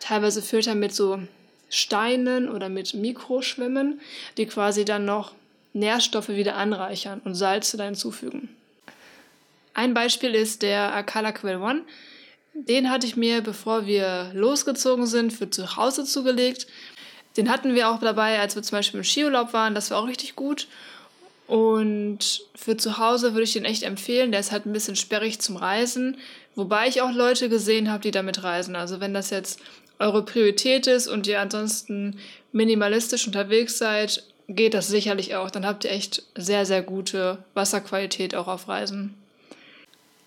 teilweise 0.00 0.42
Filter 0.42 0.74
mit 0.74 0.94
so 0.94 1.18
Steinen 1.68 2.48
oder 2.48 2.68
mit 2.68 2.94
Mikroschwimmen, 2.94 4.00
die 4.36 4.46
quasi 4.46 4.84
dann 4.84 5.04
noch 5.04 5.34
Nährstoffe 5.72 6.28
wieder 6.28 6.56
anreichern 6.56 7.20
und 7.24 7.34
Salze 7.34 7.76
da 7.76 7.84
hinzufügen. 7.84 8.48
Ein 9.74 9.92
Beispiel 9.92 10.34
ist 10.34 10.62
der 10.62 10.94
Akala 10.94 11.32
Quell 11.32 11.60
One. 11.60 11.82
Den 12.54 12.90
hatte 12.90 13.06
ich 13.06 13.16
mir, 13.16 13.42
bevor 13.42 13.86
wir 13.86 14.30
losgezogen 14.32 15.06
sind, 15.06 15.32
für 15.32 15.50
zu 15.50 15.76
Hause 15.76 16.04
zugelegt. 16.04 16.66
Den 17.36 17.50
hatten 17.50 17.74
wir 17.74 17.90
auch 17.90 18.00
dabei, 18.00 18.40
als 18.40 18.56
wir 18.56 18.62
zum 18.62 18.78
Beispiel 18.78 18.98
im 18.98 19.04
Skiurlaub 19.04 19.52
waren. 19.52 19.74
Das 19.74 19.90
war 19.90 19.98
auch 19.98 20.08
richtig 20.08 20.34
gut. 20.34 20.66
Und 21.46 22.42
für 22.54 22.78
zu 22.78 22.96
Hause 22.96 23.34
würde 23.34 23.44
ich 23.44 23.52
den 23.52 23.66
echt 23.66 23.82
empfehlen. 23.82 24.30
Der 24.30 24.40
ist 24.40 24.52
halt 24.52 24.64
ein 24.64 24.72
bisschen 24.72 24.96
sperrig 24.96 25.40
zum 25.40 25.56
Reisen. 25.56 26.16
Wobei 26.54 26.88
ich 26.88 27.02
auch 27.02 27.12
Leute 27.12 27.50
gesehen 27.50 27.92
habe, 27.92 28.00
die 28.02 28.10
damit 28.10 28.42
reisen. 28.42 28.74
Also 28.74 29.00
wenn 29.00 29.12
das 29.12 29.28
jetzt 29.28 29.60
eure 29.98 30.24
Priorität 30.24 30.86
ist 30.86 31.08
und 31.08 31.26
ihr 31.26 31.40
ansonsten 31.40 32.18
minimalistisch 32.52 33.26
unterwegs 33.26 33.78
seid, 33.78 34.22
geht 34.48 34.74
das 34.74 34.88
sicherlich 34.88 35.34
auch. 35.34 35.50
Dann 35.50 35.66
habt 35.66 35.84
ihr 35.84 35.90
echt 35.90 36.22
sehr, 36.36 36.66
sehr 36.66 36.82
gute 36.82 37.38
Wasserqualität 37.54 38.34
auch 38.34 38.48
auf 38.48 38.68
Reisen. 38.68 39.14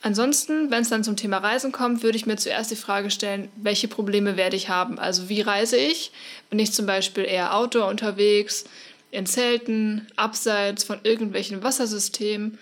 Ansonsten, 0.01 0.71
wenn 0.71 0.81
es 0.81 0.89
dann 0.89 1.03
zum 1.03 1.17
Thema 1.17 1.39
Reisen 1.39 1.73
kommt, 1.73 2.03
würde 2.03 2.17
ich 2.17 2.25
mir 2.25 2.37
zuerst 2.37 2.71
die 2.71 2.77
Frage 2.77 3.11
stellen, 3.11 3.49
welche 3.57 3.89
Probleme 3.89 4.37
werde 4.37 4.55
ich 4.55 4.69
haben? 4.69 4.97
Also 4.97 5.27
wie 5.27 5.41
reise 5.41 5.75
ich? 5.75 6.11
Bin 6.49 6.59
ich 6.59 6.71
zum 6.71 6.85
Beispiel 6.85 7.25
eher 7.25 7.55
Outdoor 7.55 7.87
unterwegs, 7.87 8.63
in 9.11 9.25
Zelten, 9.25 10.07
abseits 10.15 10.85
von 10.85 10.99
irgendwelchen 11.03 11.63
Wassersystemen? 11.63 12.57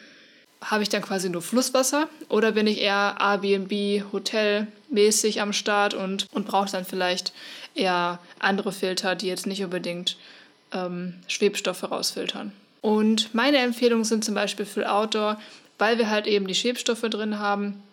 Habe 0.61 0.83
ich 0.83 0.89
dann 0.89 1.01
quasi 1.01 1.29
nur 1.29 1.41
Flusswasser? 1.41 2.09
Oder 2.29 2.53
bin 2.53 2.67
ich 2.67 2.81
eher 2.81 3.17
Airbnb, 3.19 4.11
Hotelmäßig 4.11 5.41
am 5.41 5.53
Start 5.53 5.93
und, 5.93 6.27
und 6.31 6.47
brauche 6.47 6.71
dann 6.71 6.85
vielleicht 6.85 7.31
eher 7.75 8.19
andere 8.39 8.71
Filter, 8.71 9.15
die 9.15 9.27
jetzt 9.27 9.45
nicht 9.45 9.63
unbedingt 9.63 10.17
ähm, 10.71 11.13
Schwebstoffe 11.27 11.83
rausfiltern? 11.83 12.51
Und 12.81 13.33
meine 13.33 13.57
Empfehlungen 13.57 14.05
sind 14.05 14.25
zum 14.25 14.35
Beispiel 14.35 14.65
für 14.65 14.91
Outdoor, 14.91 15.39
weil 15.77 15.97
wir 15.97 16.09
halt 16.09 16.25
eben 16.25 16.47
die 16.47 16.55
Schwebstoffe 16.55 17.01
drin 17.01 17.39
haben, 17.39 17.83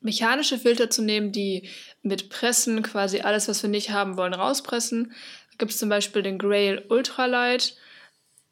mechanische 0.00 0.58
Filter 0.58 0.90
zu 0.90 1.02
nehmen, 1.02 1.32
die 1.32 1.68
mit 2.02 2.30
Pressen 2.30 2.82
quasi 2.82 3.20
alles, 3.20 3.48
was 3.48 3.62
wir 3.62 3.70
nicht 3.70 3.90
haben 3.90 4.16
wollen, 4.16 4.34
rauspressen. 4.34 5.12
Da 5.52 5.56
gibt 5.58 5.72
es 5.72 5.78
zum 5.78 5.88
Beispiel 5.88 6.22
den 6.22 6.38
Grail 6.38 6.84
Ultralight 6.88 7.76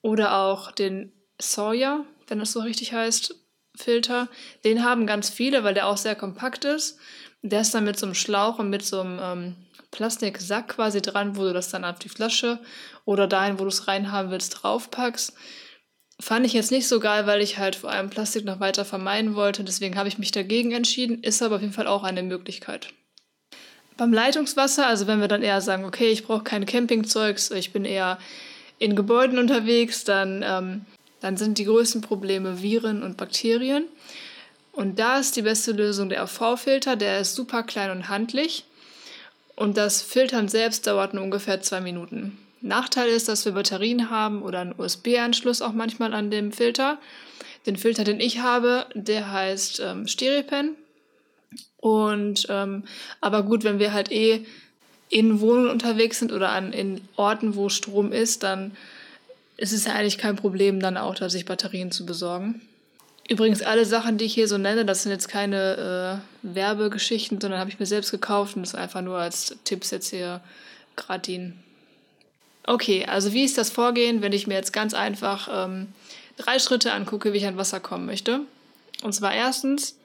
oder 0.02 0.36
auch 0.36 0.72
den 0.72 1.12
Sawyer, 1.40 2.04
wenn 2.26 2.38
das 2.38 2.52
so 2.52 2.60
richtig 2.60 2.92
heißt, 2.92 3.34
Filter. 3.76 4.28
Den 4.64 4.84
haben 4.84 5.06
ganz 5.06 5.28
viele, 5.30 5.64
weil 5.64 5.74
der 5.74 5.86
auch 5.86 5.96
sehr 5.96 6.14
kompakt 6.14 6.64
ist. 6.64 6.98
Der 7.42 7.60
ist 7.60 7.74
dann 7.74 7.84
mit 7.84 7.98
so 7.98 8.06
einem 8.06 8.14
Schlauch 8.14 8.58
und 8.58 8.70
mit 8.70 8.84
so 8.84 9.00
einem 9.00 9.18
ähm, 9.22 9.56
Plastiksack 9.90 10.68
quasi 10.68 11.00
dran, 11.00 11.36
wo 11.36 11.42
du 11.42 11.52
das 11.52 11.70
dann 11.70 11.84
auf 11.84 11.98
die 11.98 12.08
Flasche 12.08 12.60
oder 13.04 13.26
dahin, 13.26 13.58
wo 13.58 13.62
du 13.62 13.68
es 13.68 13.86
reinhaben 13.86 14.30
willst, 14.30 14.62
draufpackst. 14.62 15.34
Fand 16.18 16.46
ich 16.46 16.54
jetzt 16.54 16.70
nicht 16.70 16.88
so 16.88 16.98
geil, 16.98 17.26
weil 17.26 17.42
ich 17.42 17.58
halt 17.58 17.76
vor 17.76 17.90
allem 17.90 18.08
Plastik 18.08 18.44
noch 18.44 18.58
weiter 18.58 18.84
vermeiden 18.84 19.34
wollte. 19.34 19.62
Deswegen 19.64 19.96
habe 19.96 20.08
ich 20.08 20.18
mich 20.18 20.30
dagegen 20.30 20.72
entschieden. 20.72 21.22
Ist 21.22 21.42
aber 21.42 21.56
auf 21.56 21.60
jeden 21.60 21.74
Fall 21.74 21.86
auch 21.86 22.04
eine 22.04 22.22
Möglichkeit. 22.22 22.88
Beim 23.96 24.12
Leitungswasser, 24.12 24.86
also 24.86 25.06
wenn 25.06 25.20
wir 25.20 25.28
dann 25.28 25.42
eher 25.42 25.60
sagen, 25.60 25.84
okay, 25.84 26.08
ich 26.10 26.24
brauche 26.24 26.42
kein 26.42 26.66
Campingzeugs, 26.66 27.50
ich 27.50 27.72
bin 27.72 27.84
eher 27.84 28.18
in 28.78 28.94
Gebäuden 28.94 29.38
unterwegs, 29.38 30.04
dann, 30.04 30.44
ähm, 30.46 30.84
dann 31.20 31.36
sind 31.36 31.58
die 31.58 31.64
größten 31.64 32.00
Probleme 32.00 32.62
Viren 32.62 33.02
und 33.02 33.16
Bakterien. 33.16 33.84
Und 34.72 34.98
da 34.98 35.18
ist 35.18 35.36
die 35.36 35.42
beste 35.42 35.72
Lösung 35.72 36.08
der 36.08 36.22
AV-Filter. 36.22 36.96
Der 36.96 37.20
ist 37.20 37.34
super 37.34 37.62
klein 37.62 37.90
und 37.90 38.08
handlich. 38.08 38.64
Und 39.54 39.78
das 39.78 40.02
Filtern 40.02 40.48
selbst 40.48 40.86
dauert 40.86 41.14
nur 41.14 41.24
ungefähr 41.24 41.62
zwei 41.62 41.80
Minuten. 41.80 42.38
Nachteil 42.60 43.08
ist, 43.08 43.28
dass 43.28 43.44
wir 43.44 43.52
Batterien 43.52 44.10
haben 44.10 44.42
oder 44.42 44.60
einen 44.60 44.74
USB-Anschluss 44.76 45.62
auch 45.62 45.72
manchmal 45.72 46.12
an 46.12 46.30
dem 46.30 46.52
Filter. 46.52 46.98
Den 47.64 47.76
Filter, 47.76 48.04
den 48.04 48.20
ich 48.20 48.40
habe, 48.40 48.86
der 48.94 49.32
heißt 49.32 49.80
ähm, 49.80 50.06
StereoPen. 50.06 50.76
Und 51.78 52.46
ähm, 52.50 52.84
aber 53.20 53.42
gut, 53.44 53.64
wenn 53.64 53.78
wir 53.78 53.92
halt 53.92 54.10
eh 54.10 54.44
in 55.08 55.40
Wohnungen 55.40 55.70
unterwegs 55.70 56.18
sind 56.18 56.32
oder 56.32 56.50
an 56.50 56.72
in 56.72 57.00
Orten, 57.16 57.54
wo 57.54 57.68
Strom 57.68 58.12
ist, 58.12 58.42
dann 58.42 58.76
ist 59.56 59.72
es 59.72 59.86
ja 59.86 59.94
eigentlich 59.94 60.18
kein 60.18 60.36
Problem, 60.36 60.80
dann 60.80 60.96
auch 60.96 61.14
da 61.14 61.28
sich 61.28 61.44
Batterien 61.44 61.90
zu 61.90 62.04
besorgen. 62.06 62.60
Übrigens, 63.28 63.62
alle 63.62 63.84
Sachen, 63.84 64.18
die 64.18 64.26
ich 64.26 64.34
hier 64.34 64.46
so 64.46 64.56
nenne, 64.56 64.84
das 64.84 65.02
sind 65.02 65.12
jetzt 65.12 65.28
keine 65.28 66.22
äh, 66.44 66.54
Werbegeschichten, 66.54 67.40
sondern 67.40 67.58
habe 67.58 67.70
ich 67.70 67.80
mir 67.80 67.86
selbst 67.86 68.12
gekauft 68.12 68.54
und 68.56 68.62
das 68.62 68.74
einfach 68.74 69.02
nur 69.02 69.18
als 69.18 69.56
Tipps 69.64 69.90
jetzt 69.90 70.10
hier 70.10 70.40
dienen. 71.26 71.62
Okay, 72.64 73.04
also 73.06 73.32
wie 73.32 73.44
ist 73.44 73.58
das 73.58 73.70
Vorgehen, 73.70 74.22
wenn 74.22 74.32
ich 74.32 74.46
mir 74.46 74.54
jetzt 74.54 74.72
ganz 74.72 74.94
einfach 74.94 75.48
ähm, 75.52 75.88
drei 76.36 76.58
Schritte 76.58 76.92
angucke, 76.92 77.32
wie 77.32 77.38
ich 77.38 77.46
an 77.46 77.56
Wasser 77.56 77.80
kommen 77.80 78.06
möchte? 78.06 78.40
Und 79.02 79.12
zwar 79.12 79.34
erstens, 79.34 79.96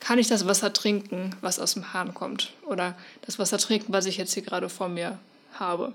kann 0.00 0.18
ich 0.18 0.28
das 0.28 0.46
Wasser 0.46 0.72
trinken, 0.72 1.34
was 1.40 1.58
aus 1.58 1.74
dem 1.74 1.92
Hahn 1.92 2.14
kommt? 2.14 2.52
Oder 2.66 2.96
das 3.22 3.38
Wasser 3.38 3.58
trinken, 3.58 3.92
was 3.92 4.06
ich 4.06 4.16
jetzt 4.16 4.34
hier 4.34 4.42
gerade 4.42 4.68
vor 4.68 4.88
mir 4.88 5.18
habe? 5.54 5.92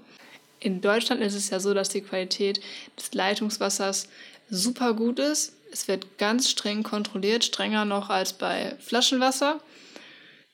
In 0.64 0.80
Deutschland 0.80 1.22
ist 1.22 1.36
es 1.36 1.50
ja 1.50 1.60
so, 1.60 1.74
dass 1.74 1.90
die 1.90 2.00
Qualität 2.00 2.62
des 2.98 3.14
Leitungswassers 3.14 4.08
super 4.50 4.94
gut 4.94 5.20
ist. 5.20 5.58
Es 5.74 5.90
wird 5.90 6.18
ganz 6.18 6.50
streng 6.50 6.84
kontrolliert, 6.84 7.44
strenger 7.44 7.84
noch 7.84 8.10
als 8.10 8.32
bei 8.32 8.78
Flaschenwasser. 8.80 9.60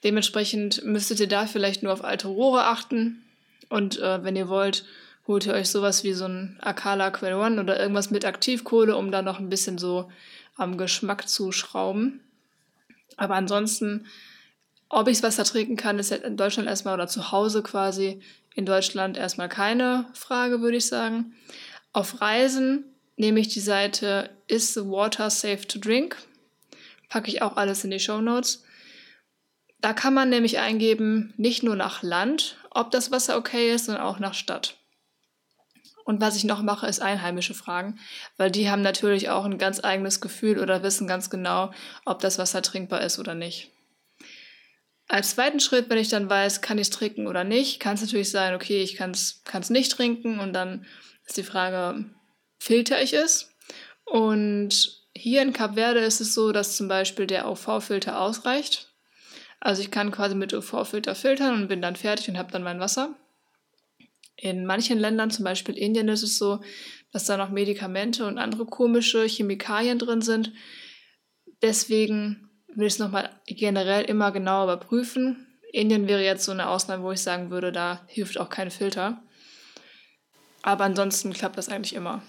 Dementsprechend 0.03 0.83
müsstet 0.83 1.19
ihr 1.19 1.27
da 1.27 1.45
vielleicht 1.45 1.83
nur 1.83 1.93
auf 1.93 2.03
alte 2.03 2.27
Rohre 2.27 2.63
achten. 2.63 3.23
Und 3.69 3.99
äh, 3.99 4.23
wenn 4.23 4.35
ihr 4.35 4.49
wollt, 4.49 4.83
holt 5.27 5.45
ihr 5.45 5.53
euch 5.53 5.69
sowas 5.69 6.03
wie 6.03 6.13
so 6.13 6.25
ein 6.25 6.57
Akala 6.59 7.11
Quell 7.11 7.35
One 7.35 7.61
oder 7.61 7.79
irgendwas 7.79 8.09
mit 8.09 8.25
Aktivkohle, 8.25 8.97
um 8.97 9.11
da 9.11 9.21
noch 9.21 9.37
ein 9.37 9.49
bisschen 9.49 9.77
so 9.77 10.09
am 10.55 10.79
Geschmack 10.79 11.29
zu 11.29 11.51
schrauben. 11.51 12.21
Aber 13.15 13.35
ansonsten, 13.35 14.07
ob 14.87 15.07
ich 15.07 15.21
Wasser 15.21 15.43
trinken 15.43 15.75
kann, 15.75 15.99
ist 15.99 16.11
in 16.11 16.35
Deutschland 16.35 16.67
erstmal 16.67 16.95
oder 16.95 17.07
zu 17.07 17.31
Hause 17.31 17.61
quasi 17.61 18.23
in 18.59 18.65
Deutschland 18.65 19.17
erstmal 19.17 19.47
keine 19.47 20.05
Frage, 20.13 20.59
würde 20.59 20.77
ich 20.77 20.85
sagen. 20.85 21.33
Auf 21.93 22.19
Reisen 22.19 22.83
nehme 23.15 23.39
ich 23.39 23.47
die 23.47 23.61
Seite 23.61 24.31
Is 24.47 24.73
the 24.73 24.81
Water 24.81 25.29
Safe 25.29 25.65
to 25.65 25.79
Drink? 25.79 26.17
Packe 27.07 27.29
ich 27.29 27.41
auch 27.41 27.55
alles 27.55 27.85
in 27.85 27.91
die 27.91 28.01
Show 28.01 28.19
Notes. 28.19 28.65
Da 29.79 29.93
kann 29.93 30.13
man 30.13 30.27
nämlich 30.29 30.59
eingeben, 30.59 31.33
nicht 31.37 31.63
nur 31.63 31.77
nach 31.77 32.03
Land, 32.03 32.57
ob 32.69 32.91
das 32.91 33.11
Wasser 33.11 33.37
okay 33.37 33.73
ist, 33.73 33.85
sondern 33.85 34.03
auch 34.03 34.19
nach 34.19 34.33
Stadt. 34.33 34.75
Und 36.03 36.19
was 36.19 36.35
ich 36.35 36.43
noch 36.43 36.61
mache, 36.61 36.85
ist 36.85 37.01
Einheimische 37.01 37.53
fragen, 37.53 37.97
weil 38.35 38.51
die 38.51 38.69
haben 38.69 38.81
natürlich 38.81 39.29
auch 39.29 39.45
ein 39.45 39.57
ganz 39.57 39.81
eigenes 39.81 40.19
Gefühl 40.19 40.59
oder 40.59 40.83
wissen 40.83 41.07
ganz 41.07 41.29
genau, 41.29 41.71
ob 42.03 42.19
das 42.19 42.37
Wasser 42.37 42.61
trinkbar 42.61 43.01
ist 43.01 43.19
oder 43.19 43.35
nicht. 43.35 43.71
Als 45.11 45.31
zweiten 45.31 45.59
Schritt, 45.59 45.89
wenn 45.89 45.97
ich 45.97 46.09
dann 46.09 46.29
weiß, 46.29 46.61
kann 46.61 46.77
ich 46.77 46.83
es 46.83 46.89
trinken 46.91 47.25
oder 47.25 47.43
nicht, 47.43 47.79
kann 47.79 47.95
es 47.95 48.01
natürlich 48.01 48.29
sein, 48.29 48.53
okay, 48.53 48.83
ich 48.83 48.95
kann 48.95 49.11
es 49.11 49.69
nicht 49.69 49.91
trinken 49.91 50.39
und 50.39 50.53
dann 50.53 50.85
ist 51.25 51.35
die 51.35 51.43
Frage, 51.43 52.05
filter 52.59 53.01
ich 53.01 53.13
es? 53.13 53.51
Und 54.05 55.01
hier 55.15 55.41
in 55.41 55.51
Kap 55.51 55.73
Verde 55.73 55.99
ist 56.01 56.21
es 56.21 56.35
so, 56.35 56.51
dass 56.51 56.77
zum 56.77 56.87
Beispiel 56.87 57.25
der 57.25 57.49
UV-Filter 57.49 58.21
ausreicht. 58.21 58.93
Also 59.59 59.81
ich 59.81 59.89
kann 59.89 60.11
quasi 60.11 60.35
mit 60.35 60.53
UV-Filter 60.53 61.15
filtern 61.15 61.55
und 61.55 61.67
bin 61.69 61.81
dann 61.81 61.95
fertig 61.95 62.29
und 62.29 62.37
habe 62.37 62.51
dann 62.51 62.63
mein 62.63 62.79
Wasser. 62.79 63.15
In 64.35 64.65
manchen 64.65 64.99
Ländern, 64.99 65.31
zum 65.31 65.43
Beispiel 65.43 65.75
Indien, 65.75 66.07
ist 66.07 66.23
es 66.23 66.37
so, 66.37 66.61
dass 67.11 67.25
da 67.25 67.35
noch 67.35 67.49
Medikamente 67.49 68.27
und 68.27 68.37
andere 68.37 68.67
komische 68.67 69.25
Chemikalien 69.25 69.97
drin 69.97 70.21
sind. 70.21 70.53
Deswegen 71.63 72.48
will 72.75 72.87
es 72.87 72.99
nochmal 72.99 73.29
generell 73.45 74.03
immer 74.05 74.31
genau 74.31 74.63
überprüfen. 74.63 75.47
Indien 75.71 76.07
wäre 76.07 76.23
jetzt 76.23 76.45
so 76.45 76.51
eine 76.51 76.69
Ausnahme, 76.69 77.03
wo 77.03 77.11
ich 77.11 77.21
sagen 77.21 77.51
würde, 77.51 77.71
da 77.71 78.01
hilft 78.07 78.39
auch 78.39 78.49
kein 78.49 78.71
Filter. 78.71 79.21
Aber 80.61 80.83
ansonsten 80.83 81.33
klappt 81.33 81.57
das 81.57 81.69
eigentlich 81.69 81.95
immer. 81.95 82.21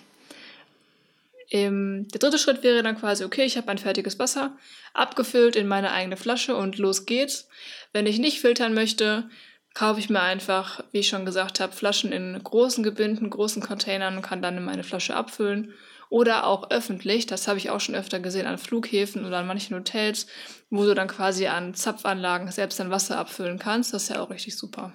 Ähm, 1.50 2.06
der 2.12 2.20
dritte 2.20 2.38
Schritt 2.38 2.62
wäre 2.62 2.82
dann 2.82 2.98
quasi, 2.98 3.24
okay, 3.24 3.44
ich 3.44 3.56
habe 3.56 3.66
mein 3.66 3.78
fertiges 3.78 4.18
Wasser 4.18 4.56
abgefüllt 4.94 5.56
in 5.56 5.66
meine 5.66 5.92
eigene 5.92 6.16
Flasche 6.16 6.54
und 6.54 6.78
los 6.78 7.06
geht's. 7.06 7.48
Wenn 7.92 8.06
ich 8.06 8.18
nicht 8.18 8.40
filtern 8.40 8.72
möchte, 8.72 9.28
kaufe 9.74 10.00
ich 10.00 10.10
mir 10.10 10.20
einfach, 10.20 10.84
wie 10.92 10.98
ich 10.98 11.08
schon 11.08 11.24
gesagt 11.24 11.60
habe, 11.60 11.72
Flaschen 11.72 12.12
in 12.12 12.40
großen 12.42 12.84
Gebinden, 12.84 13.30
großen 13.30 13.62
Containern 13.62 14.16
und 14.16 14.22
kann 14.22 14.42
dann 14.42 14.56
in 14.56 14.64
meine 14.64 14.84
Flasche 14.84 15.16
abfüllen. 15.16 15.74
Oder 16.10 16.44
auch 16.44 16.70
öffentlich, 16.70 17.26
das 17.26 17.46
habe 17.46 17.58
ich 17.58 17.70
auch 17.70 17.80
schon 17.80 17.94
öfter 17.94 18.18
gesehen 18.18 18.48
an 18.48 18.58
Flughäfen 18.58 19.24
oder 19.24 19.38
an 19.38 19.46
manchen 19.46 19.76
Hotels, 19.76 20.26
wo 20.68 20.84
du 20.84 20.92
dann 20.94 21.06
quasi 21.06 21.46
an 21.46 21.72
Zapfanlagen 21.72 22.50
selbst 22.50 22.80
dein 22.80 22.90
Wasser 22.90 23.16
abfüllen 23.16 23.60
kannst. 23.60 23.94
Das 23.94 24.02
ist 24.02 24.08
ja 24.08 24.20
auch 24.20 24.30
richtig 24.30 24.56
super. 24.56 24.92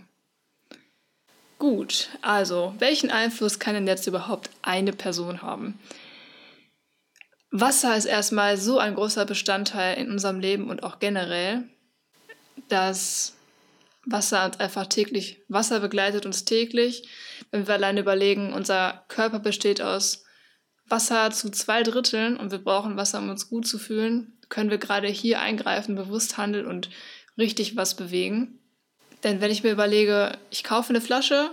Gut, 1.57 2.09
also 2.21 2.75
welchen 2.79 3.11
Einfluss 3.11 3.59
kann 3.59 3.75
denn 3.75 3.87
jetzt 3.87 4.07
überhaupt 4.07 4.49
eine 4.61 4.91
Person 4.91 5.41
haben? 5.41 5.79
Wasser 7.49 7.95
ist 7.95 8.05
erstmal 8.05 8.57
so 8.57 8.77
ein 8.77 8.95
großer 8.95 9.25
Bestandteil 9.25 9.97
in 9.97 10.11
unserem 10.11 10.41
Leben 10.41 10.69
und 10.69 10.83
auch 10.83 10.99
generell, 10.99 11.63
dass 12.67 13.37
Wasser 14.05 14.45
uns 14.45 14.59
einfach 14.59 14.87
täglich, 14.87 15.39
Wasser 15.47 15.79
begleitet 15.79 16.25
uns 16.25 16.43
täglich. 16.43 17.07
Wenn 17.51 17.67
wir 17.67 17.75
alleine 17.75 18.01
überlegen, 18.01 18.51
unser 18.51 19.05
Körper 19.07 19.39
besteht 19.39 19.81
aus 19.81 20.24
Wasser 20.87 21.31
zu 21.31 21.49
zwei 21.49 21.83
Dritteln 21.83 22.37
und 22.37 22.51
wir 22.51 22.59
brauchen 22.59 22.97
Wasser, 22.97 23.19
um 23.19 23.29
uns 23.29 23.49
gut 23.49 23.67
zu 23.67 23.79
fühlen, 23.79 24.37
können 24.49 24.69
wir 24.69 24.77
gerade 24.77 25.07
hier 25.07 25.39
eingreifen, 25.39 25.95
bewusst 25.95 26.37
handeln 26.37 26.67
und 26.67 26.89
richtig 27.37 27.75
was 27.75 27.95
bewegen. 27.95 28.59
Denn 29.23 29.41
wenn 29.41 29.51
ich 29.51 29.63
mir 29.63 29.71
überlege, 29.71 30.37
ich 30.51 30.63
kaufe 30.63 30.89
eine 30.89 31.01
Flasche, 31.01 31.49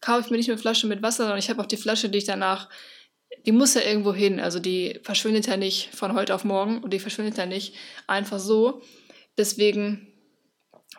kaufe 0.00 0.20
ich 0.20 0.30
mir 0.30 0.36
nicht 0.36 0.48
nur 0.48 0.54
eine 0.54 0.60
Flasche 0.60 0.86
mit 0.86 1.02
Wasser, 1.02 1.24
sondern 1.24 1.38
ich 1.38 1.48
habe 1.48 1.62
auch 1.62 1.66
die 1.66 1.76
Flasche, 1.76 2.08
die 2.08 2.18
ich 2.18 2.24
danach, 2.24 2.68
die 3.46 3.52
muss 3.52 3.74
ja 3.74 3.80
irgendwo 3.80 4.12
hin. 4.12 4.40
Also 4.40 4.58
die 4.58 5.00
verschwindet 5.02 5.46
ja 5.46 5.56
nicht 5.56 5.94
von 5.94 6.14
heute 6.14 6.34
auf 6.34 6.44
morgen 6.44 6.82
und 6.82 6.92
die 6.92 6.98
verschwindet 6.98 7.38
ja 7.38 7.46
nicht 7.46 7.74
einfach 8.06 8.38
so. 8.38 8.82
Deswegen 9.38 10.12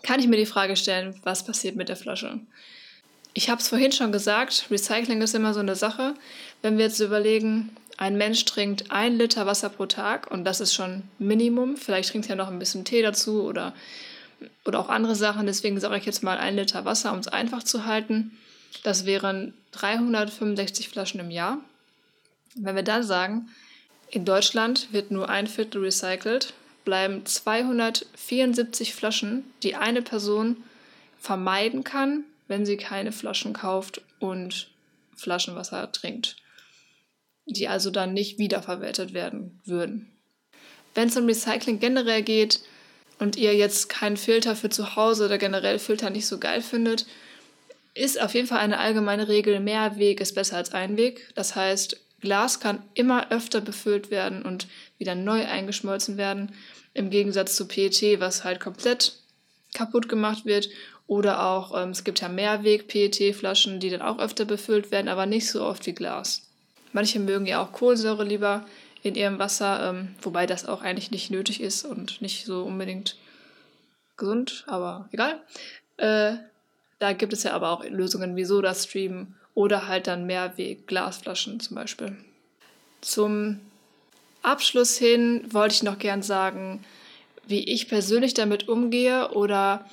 kann 0.01 0.19
ich 0.19 0.27
mir 0.27 0.37
die 0.37 0.45
Frage 0.45 0.75
stellen, 0.75 1.19
was 1.23 1.45
passiert 1.45 1.75
mit 1.75 1.89
der 1.89 1.97
Flasche? 1.97 2.39
Ich 3.33 3.49
habe 3.49 3.61
es 3.61 3.69
vorhin 3.69 3.91
schon 3.91 4.11
gesagt, 4.11 4.65
Recycling 4.71 5.21
ist 5.21 5.35
immer 5.35 5.53
so 5.53 5.59
eine 5.59 5.75
Sache. 5.75 6.15
Wenn 6.61 6.77
wir 6.77 6.85
jetzt 6.85 6.99
überlegen, 6.99 7.69
ein 7.97 8.17
Mensch 8.17 8.45
trinkt 8.45 8.91
ein 8.91 9.17
Liter 9.17 9.45
Wasser 9.45 9.69
pro 9.69 9.85
Tag 9.85 10.31
und 10.31 10.45
das 10.45 10.61
ist 10.61 10.73
schon 10.73 11.03
Minimum. 11.19 11.77
Vielleicht 11.77 12.11
trinkt 12.11 12.29
er 12.29 12.35
noch 12.35 12.47
ein 12.47 12.59
bisschen 12.59 12.85
Tee 12.85 13.01
dazu 13.01 13.43
oder, 13.43 13.73
oder 14.65 14.79
auch 14.79 14.89
andere 14.89 15.15
Sachen. 15.15 15.45
Deswegen 15.45 15.79
sage 15.79 15.97
ich 15.97 16.05
jetzt 16.05 16.23
mal 16.23 16.37
ein 16.37 16.55
Liter 16.55 16.85
Wasser, 16.85 17.13
um 17.13 17.19
es 17.19 17.27
einfach 17.27 17.63
zu 17.63 17.85
halten. 17.85 18.37
Das 18.83 19.05
wären 19.05 19.53
365 19.71 20.89
Flaschen 20.89 21.19
im 21.19 21.31
Jahr. 21.31 21.59
Wenn 22.55 22.75
wir 22.75 22.83
dann 22.83 23.03
sagen, 23.03 23.49
in 24.09 24.25
Deutschland 24.25 24.91
wird 24.91 25.11
nur 25.11 25.29
ein 25.29 25.47
Viertel 25.47 25.83
recycelt, 25.83 26.53
bleiben 26.85 27.25
274 27.25 28.95
Flaschen, 28.95 29.43
die 29.61 29.75
eine 29.75 30.01
Person 30.01 30.57
vermeiden 31.19 31.83
kann, 31.83 32.23
wenn 32.49 32.65
sie 32.65 32.75
keine 32.75 33.13
Flaschen 33.13 33.53
kauft 33.53 34.01
und 34.19 34.69
Flaschenwasser 35.15 35.91
trinkt, 35.93 36.35
die 37.45 37.69
also 37.69 37.91
dann 37.91 38.13
nicht 38.13 38.37
wiederverwertet 38.37 39.13
werden 39.13 39.61
würden. 39.63 40.11
Wenn 40.95 41.07
es 41.07 41.15
um 41.15 41.25
Recycling 41.25 41.79
generell 41.79 42.23
geht 42.23 42.59
und 43.19 43.37
ihr 43.37 43.55
jetzt 43.55 43.87
keinen 43.87 44.17
Filter 44.17 44.55
für 44.55 44.69
zu 44.69 44.97
Hause 44.97 45.25
oder 45.25 45.37
generell 45.37 45.79
Filter 45.79 46.09
nicht 46.09 46.25
so 46.25 46.39
geil 46.39 46.61
findet, 46.61 47.05
ist 47.93 48.19
auf 48.19 48.33
jeden 48.33 48.47
Fall 48.47 48.59
eine 48.59 48.79
allgemeine 48.79 49.27
Regel, 49.27 49.59
mehr 49.59 49.97
Weg 49.97 50.19
ist 50.19 50.35
besser 50.35 50.57
als 50.57 50.73
ein 50.73 50.97
Weg. 50.97 51.31
Das 51.35 51.55
heißt, 51.55 51.99
Glas 52.21 52.59
kann 52.59 52.83
immer 52.95 53.31
öfter 53.31 53.61
befüllt 53.61 54.11
werden 54.11 54.41
und 54.43 54.67
wieder 54.97 55.15
neu 55.15 55.45
eingeschmolzen 55.45 56.17
werden. 56.17 56.53
Im 56.93 57.09
Gegensatz 57.09 57.55
zu 57.55 57.67
PET, 57.67 58.19
was 58.19 58.43
halt 58.43 58.59
komplett 58.59 59.13
kaputt 59.73 60.09
gemacht 60.09 60.45
wird. 60.45 60.69
Oder 61.09 61.43
auch, 61.43 61.75
ähm, 61.75 61.89
es 61.89 62.03
gibt 62.03 62.21
ja 62.21 62.29
Mehrweg-PET-Flaschen, 62.29 63.79
die 63.79 63.89
dann 63.89 64.03
auch 64.03 64.19
öfter 64.19 64.45
befüllt 64.45 64.91
werden, 64.91 65.07
aber 65.07 65.25
nicht 65.25 65.49
so 65.49 65.63
oft 65.63 65.87
wie 65.87 65.93
Glas. 65.93 66.47
Manche 66.93 67.19
mögen 67.19 67.47
ja 67.47 67.63
auch 67.63 67.71
Kohlensäure 67.71 68.23
lieber 68.23 68.63
in 69.01 69.15
ihrem 69.15 69.39
Wasser, 69.39 69.89
ähm, 69.89 70.09
wobei 70.21 70.45
das 70.45 70.67
auch 70.67 70.83
eigentlich 70.83 71.09
nicht 71.09 71.31
nötig 71.31 71.61
ist 71.61 71.83
und 71.83 72.21
nicht 72.21 72.45
so 72.45 72.61
unbedingt 72.61 73.17
gesund, 74.17 74.65
aber 74.67 75.09
egal. 75.11 75.41
Äh, 75.97 76.33
da 76.99 77.13
gibt 77.13 77.33
es 77.33 77.41
ja 77.41 77.53
aber 77.53 77.71
auch 77.71 77.83
Lösungen 77.85 78.35
wie 78.35 78.45
SodaStream 78.45 79.33
oder 79.55 79.87
halt 79.87 80.05
dann 80.05 80.27
Mehrweg-Glasflaschen 80.27 81.59
zum 81.59 81.73
Beispiel. 81.73 82.17
Zum 83.01 83.59
Abschluss 84.43 84.95
hin 84.95 85.43
wollte 85.49 85.73
ich 85.73 85.81
noch 85.81 85.97
gern 85.97 86.21
sagen, 86.21 86.85
wie 87.47 87.63
ich 87.63 87.87
persönlich 87.89 88.35
damit 88.35 88.67
umgehe 88.67 89.31
oder 89.31 89.89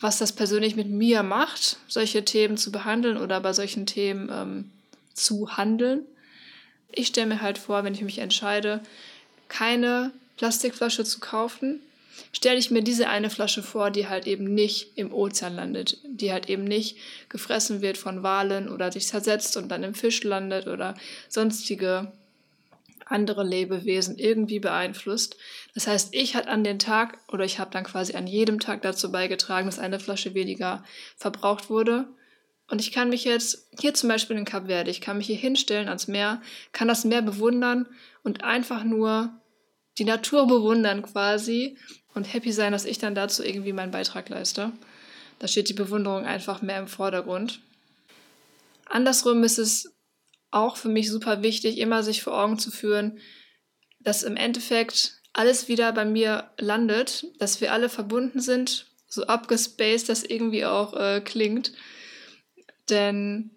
was 0.00 0.18
das 0.18 0.32
persönlich 0.32 0.76
mit 0.76 0.88
mir 0.88 1.22
macht, 1.22 1.78
solche 1.88 2.24
Themen 2.24 2.56
zu 2.56 2.70
behandeln 2.70 3.16
oder 3.16 3.40
bei 3.40 3.52
solchen 3.52 3.86
Themen 3.86 4.30
ähm, 4.32 4.70
zu 5.14 5.56
handeln. 5.56 6.02
Ich 6.92 7.08
stelle 7.08 7.26
mir 7.26 7.42
halt 7.42 7.58
vor, 7.58 7.84
wenn 7.84 7.94
ich 7.94 8.02
mich 8.02 8.18
entscheide, 8.18 8.80
keine 9.48 10.12
Plastikflasche 10.36 11.04
zu 11.04 11.20
kaufen, 11.20 11.80
stelle 12.32 12.58
ich 12.58 12.70
mir 12.70 12.82
diese 12.82 13.08
eine 13.08 13.30
Flasche 13.30 13.62
vor, 13.62 13.90
die 13.90 14.08
halt 14.08 14.26
eben 14.26 14.44
nicht 14.54 14.96
im 14.96 15.12
Ozean 15.12 15.54
landet, 15.54 15.98
die 16.04 16.32
halt 16.32 16.48
eben 16.48 16.64
nicht 16.64 16.96
gefressen 17.28 17.80
wird 17.80 17.96
von 17.98 18.22
Walen 18.22 18.68
oder 18.68 18.92
sich 18.92 19.06
zersetzt 19.06 19.56
und 19.56 19.68
dann 19.68 19.82
im 19.82 19.94
Fisch 19.94 20.22
landet 20.22 20.66
oder 20.66 20.94
sonstige 21.28 22.12
andere 23.06 23.44
Lebewesen 23.44 24.18
irgendwie 24.18 24.58
beeinflusst. 24.58 25.36
Das 25.74 25.86
heißt, 25.86 26.10
ich 26.12 26.34
hatte 26.34 26.48
an 26.48 26.64
den 26.64 26.78
Tag 26.78 27.18
oder 27.32 27.44
ich 27.44 27.58
habe 27.58 27.70
dann 27.70 27.84
quasi 27.84 28.14
an 28.14 28.26
jedem 28.26 28.60
Tag 28.60 28.82
dazu 28.82 29.10
beigetragen, 29.10 29.66
dass 29.66 29.78
eine 29.78 30.00
Flasche 30.00 30.34
weniger 30.34 30.84
verbraucht 31.16 31.70
wurde. 31.70 32.08
Und 32.68 32.80
ich 32.80 32.90
kann 32.90 33.08
mich 33.08 33.24
jetzt 33.24 33.68
hier 33.78 33.94
zum 33.94 34.08
Beispiel 34.08 34.36
in 34.36 34.44
Kap 34.44 34.66
Verde, 34.66 34.90
ich 34.90 35.00
kann 35.00 35.18
mich 35.18 35.28
hier 35.28 35.36
hinstellen 35.36 35.86
ans 35.86 36.08
Meer, 36.08 36.42
kann 36.72 36.88
das 36.88 37.04
Meer 37.04 37.22
bewundern 37.22 37.86
und 38.24 38.42
einfach 38.42 38.82
nur 38.82 39.30
die 39.98 40.04
Natur 40.04 40.48
bewundern 40.48 41.02
quasi 41.02 41.78
und 42.12 42.24
happy 42.24 42.50
sein, 42.50 42.72
dass 42.72 42.84
ich 42.84 42.98
dann 42.98 43.14
dazu 43.14 43.44
irgendwie 43.44 43.72
meinen 43.72 43.92
Beitrag 43.92 44.28
leiste. 44.28 44.72
Da 45.38 45.46
steht 45.46 45.68
die 45.68 45.74
Bewunderung 45.74 46.24
einfach 46.24 46.60
mehr 46.60 46.80
im 46.80 46.88
Vordergrund. 46.88 47.60
Andersrum 48.86 49.44
ist 49.44 49.58
es 49.58 49.95
auch 50.50 50.76
für 50.76 50.88
mich 50.88 51.10
super 51.10 51.42
wichtig, 51.42 51.78
immer 51.78 52.02
sich 52.02 52.22
vor 52.22 52.38
Augen 52.40 52.58
zu 52.58 52.70
führen, 52.70 53.18
dass 54.00 54.22
im 54.22 54.36
Endeffekt 54.36 55.20
alles 55.32 55.68
wieder 55.68 55.92
bei 55.92 56.04
mir 56.04 56.50
landet, 56.58 57.26
dass 57.38 57.60
wir 57.60 57.72
alle 57.72 57.88
verbunden 57.88 58.40
sind, 58.40 58.86
so 59.08 59.24
abgespaced 59.24 60.08
das 60.08 60.22
irgendwie 60.22 60.64
auch 60.64 60.94
äh, 60.94 61.20
klingt. 61.20 61.72
Denn 62.88 63.50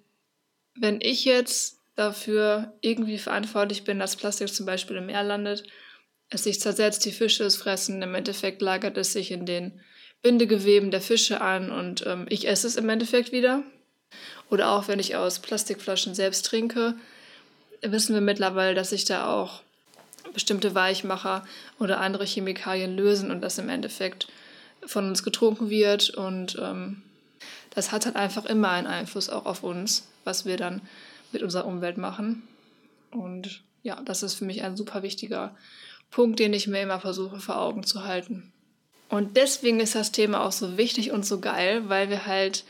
wenn 0.75 0.99
ich 1.02 1.25
jetzt 1.25 1.80
dafür 1.95 2.78
irgendwie 2.82 3.17
verantwortlich 3.17 3.84
bin, 3.84 3.99
dass 3.99 4.15
Plastik 4.15 4.49
zum 4.49 4.65
Beispiel 4.65 4.97
im 4.97 5.08
Meer 5.08 5.23
landet, 5.23 5.63
es 6.30 6.43
sich 6.43 6.60
zersetzt, 6.60 7.06
die 7.06 7.12
Fische 7.12 7.43
es 7.43 7.56
fressen, 7.56 8.02
im 8.02 8.15
Endeffekt 8.15 8.62
lagert 8.62 8.97
es 8.97 9.13
sich 9.13 9.32
in 9.32 9.45
den 9.45 9.82
Bindegeweben 10.21 10.91
der 10.91 11.02
Fische 11.02 11.41
an 11.41 11.71
und 11.71 12.06
ähm, 12.06 12.25
ich 12.30 12.47
esse 12.47 12.67
es 12.67 12.75
im 12.75 12.89
Endeffekt 12.89 13.32
wieder. 13.32 13.63
Oder 14.49 14.71
auch 14.71 14.88
wenn 14.88 14.99
ich 14.99 15.15
aus 15.15 15.39
Plastikflaschen 15.39 16.15
selbst 16.15 16.45
trinke, 16.45 16.95
wissen 17.81 18.13
wir 18.13 18.21
mittlerweile, 18.21 18.75
dass 18.75 18.89
sich 18.89 19.05
da 19.05 19.27
auch 19.27 19.62
bestimmte 20.33 20.75
Weichmacher 20.75 21.45
oder 21.79 22.01
andere 22.01 22.25
Chemikalien 22.25 22.95
lösen 22.95 23.31
und 23.31 23.41
das 23.41 23.57
im 23.57 23.69
Endeffekt 23.69 24.27
von 24.85 25.07
uns 25.07 25.23
getrunken 25.23 25.69
wird. 25.69 26.09
Und 26.09 26.57
ähm, 26.62 27.01
das 27.71 27.91
hat 27.91 28.05
halt 28.05 28.15
einfach 28.15 28.45
immer 28.45 28.69
einen 28.69 28.88
Einfluss 28.88 29.29
auch 29.29 29.45
auf 29.45 29.63
uns, 29.63 30.07
was 30.23 30.45
wir 30.45 30.57
dann 30.57 30.81
mit 31.31 31.43
unserer 31.43 31.65
Umwelt 31.65 31.97
machen. 31.97 32.47
Und 33.12 33.62
ja, 33.83 34.01
das 34.01 34.23
ist 34.23 34.35
für 34.35 34.45
mich 34.45 34.63
ein 34.63 34.77
super 34.77 35.03
wichtiger 35.03 35.55
Punkt, 36.12 36.39
den 36.39 36.53
ich 36.53 36.67
mir 36.67 36.81
immer 36.81 36.99
versuche 36.99 37.39
vor 37.39 37.59
Augen 37.59 37.83
zu 37.83 38.03
halten. 38.03 38.51
Und 39.09 39.38
deswegen 39.38 39.79
ist 39.79 39.95
das 39.95 40.12
Thema 40.12 40.43
auch 40.45 40.51
so 40.51 40.77
wichtig 40.77 41.12
und 41.12 41.25
so 41.25 41.39
geil, 41.39 41.89
weil 41.89 42.09
wir 42.09 42.25
halt 42.25 42.63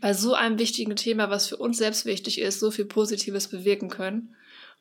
bei 0.00 0.12
so 0.12 0.34
einem 0.34 0.58
wichtigen 0.58 0.96
Thema, 0.96 1.30
was 1.30 1.48
für 1.48 1.56
uns 1.56 1.78
selbst 1.78 2.04
wichtig 2.04 2.40
ist, 2.40 2.60
so 2.60 2.70
viel 2.70 2.84
Positives 2.84 3.48
bewirken 3.48 3.88
können 3.88 4.34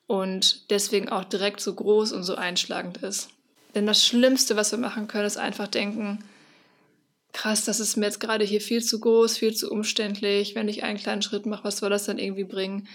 und 0.06 0.70
deswegen 0.70 1.10
auch 1.10 1.24
direkt 1.24 1.60
so 1.60 1.74
groß 1.74 2.12
und 2.12 2.24
so 2.24 2.36
einschlagend 2.36 2.98
ist. 2.98 3.30
Denn 3.76 3.86
das 3.86 4.06
Schlimmste, 4.06 4.56
was 4.56 4.72
wir 4.72 4.80
machen 4.80 5.08
können, 5.08 5.26
ist 5.26 5.38
einfach 5.38 5.68
denken, 5.68 6.24
krass, 7.34 7.66
das 7.66 7.80
ist 7.80 7.98
mir 7.98 8.06
jetzt 8.06 8.20
gerade 8.20 8.46
hier 8.46 8.62
viel 8.62 8.84
zu 8.84 9.00
groß, 9.00 9.38
viel 9.38 9.54
zu 9.54 9.70
umständlich. 9.70 10.56
Wenn 10.56 10.70
ich 10.70 10.84
einen 10.84 10.98
kleinen 10.98 11.22
Schritt 11.22 11.46
mache, 11.46 11.66
was 11.66 11.78
soll 11.78 11.90
das 11.90 12.06
dann 12.06 12.18
irgendwie 12.18 12.46
bringen? 12.46 12.88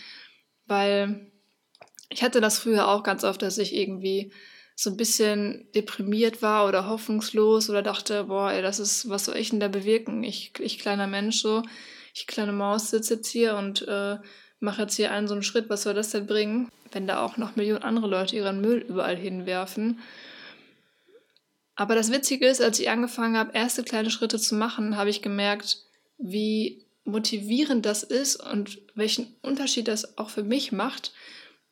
Weil 0.66 1.30
ich 2.08 2.22
hatte 2.22 2.40
das 2.40 2.58
früher 2.58 2.88
auch 2.88 3.02
ganz 3.02 3.24
oft, 3.24 3.42
dass 3.42 3.58
ich 3.58 3.74
irgendwie 3.74 4.32
so 4.74 4.90
ein 4.90 4.96
bisschen 4.96 5.68
deprimiert 5.74 6.42
war 6.42 6.66
oder 6.66 6.88
hoffnungslos 6.88 7.68
oder 7.70 7.82
dachte, 7.82 8.24
boah, 8.24 8.50
ey, 8.50 8.62
das 8.62 8.80
ist, 8.80 9.08
was 9.08 9.26
soll 9.26 9.36
ich 9.36 9.50
denn 9.50 9.60
da 9.60 9.68
bewirken? 9.68 10.24
Ich, 10.24 10.52
ich 10.58 10.78
kleiner 10.78 11.06
Mensch 11.06 11.40
so, 11.40 11.62
ich 12.12 12.26
kleine 12.26 12.52
Maus 12.52 12.90
sitze 12.90 13.14
jetzt 13.14 13.28
hier 13.28 13.56
und 13.56 13.86
äh, 13.88 14.18
mache 14.60 14.82
jetzt 14.82 14.96
hier 14.96 15.10
einen 15.12 15.28
so 15.28 15.34
einen 15.34 15.42
Schritt, 15.42 15.68
was 15.68 15.82
soll 15.82 15.94
das 15.94 16.10
denn 16.10 16.26
bringen, 16.26 16.68
wenn 16.92 17.06
da 17.06 17.22
auch 17.22 17.36
noch 17.36 17.56
Millionen 17.56 17.82
andere 17.82 18.06
Leute 18.06 18.36
ihren 18.36 18.60
Müll 18.60 18.78
überall 18.78 19.16
hinwerfen? 19.16 20.00
Aber 21.74 21.94
das 21.94 22.12
Witzige 22.12 22.46
ist, 22.46 22.60
als 22.60 22.78
ich 22.78 22.90
angefangen 22.90 23.36
habe, 23.36 23.56
erste 23.56 23.82
kleine 23.82 24.10
Schritte 24.10 24.38
zu 24.38 24.54
machen, 24.54 24.96
habe 24.96 25.10
ich 25.10 25.22
gemerkt, 25.22 25.78
wie 26.18 26.84
motivierend 27.04 27.84
das 27.86 28.02
ist 28.02 28.36
und 28.36 28.78
welchen 28.94 29.34
Unterschied 29.42 29.88
das 29.88 30.18
auch 30.18 30.30
für 30.30 30.44
mich 30.44 30.70
macht 30.70 31.12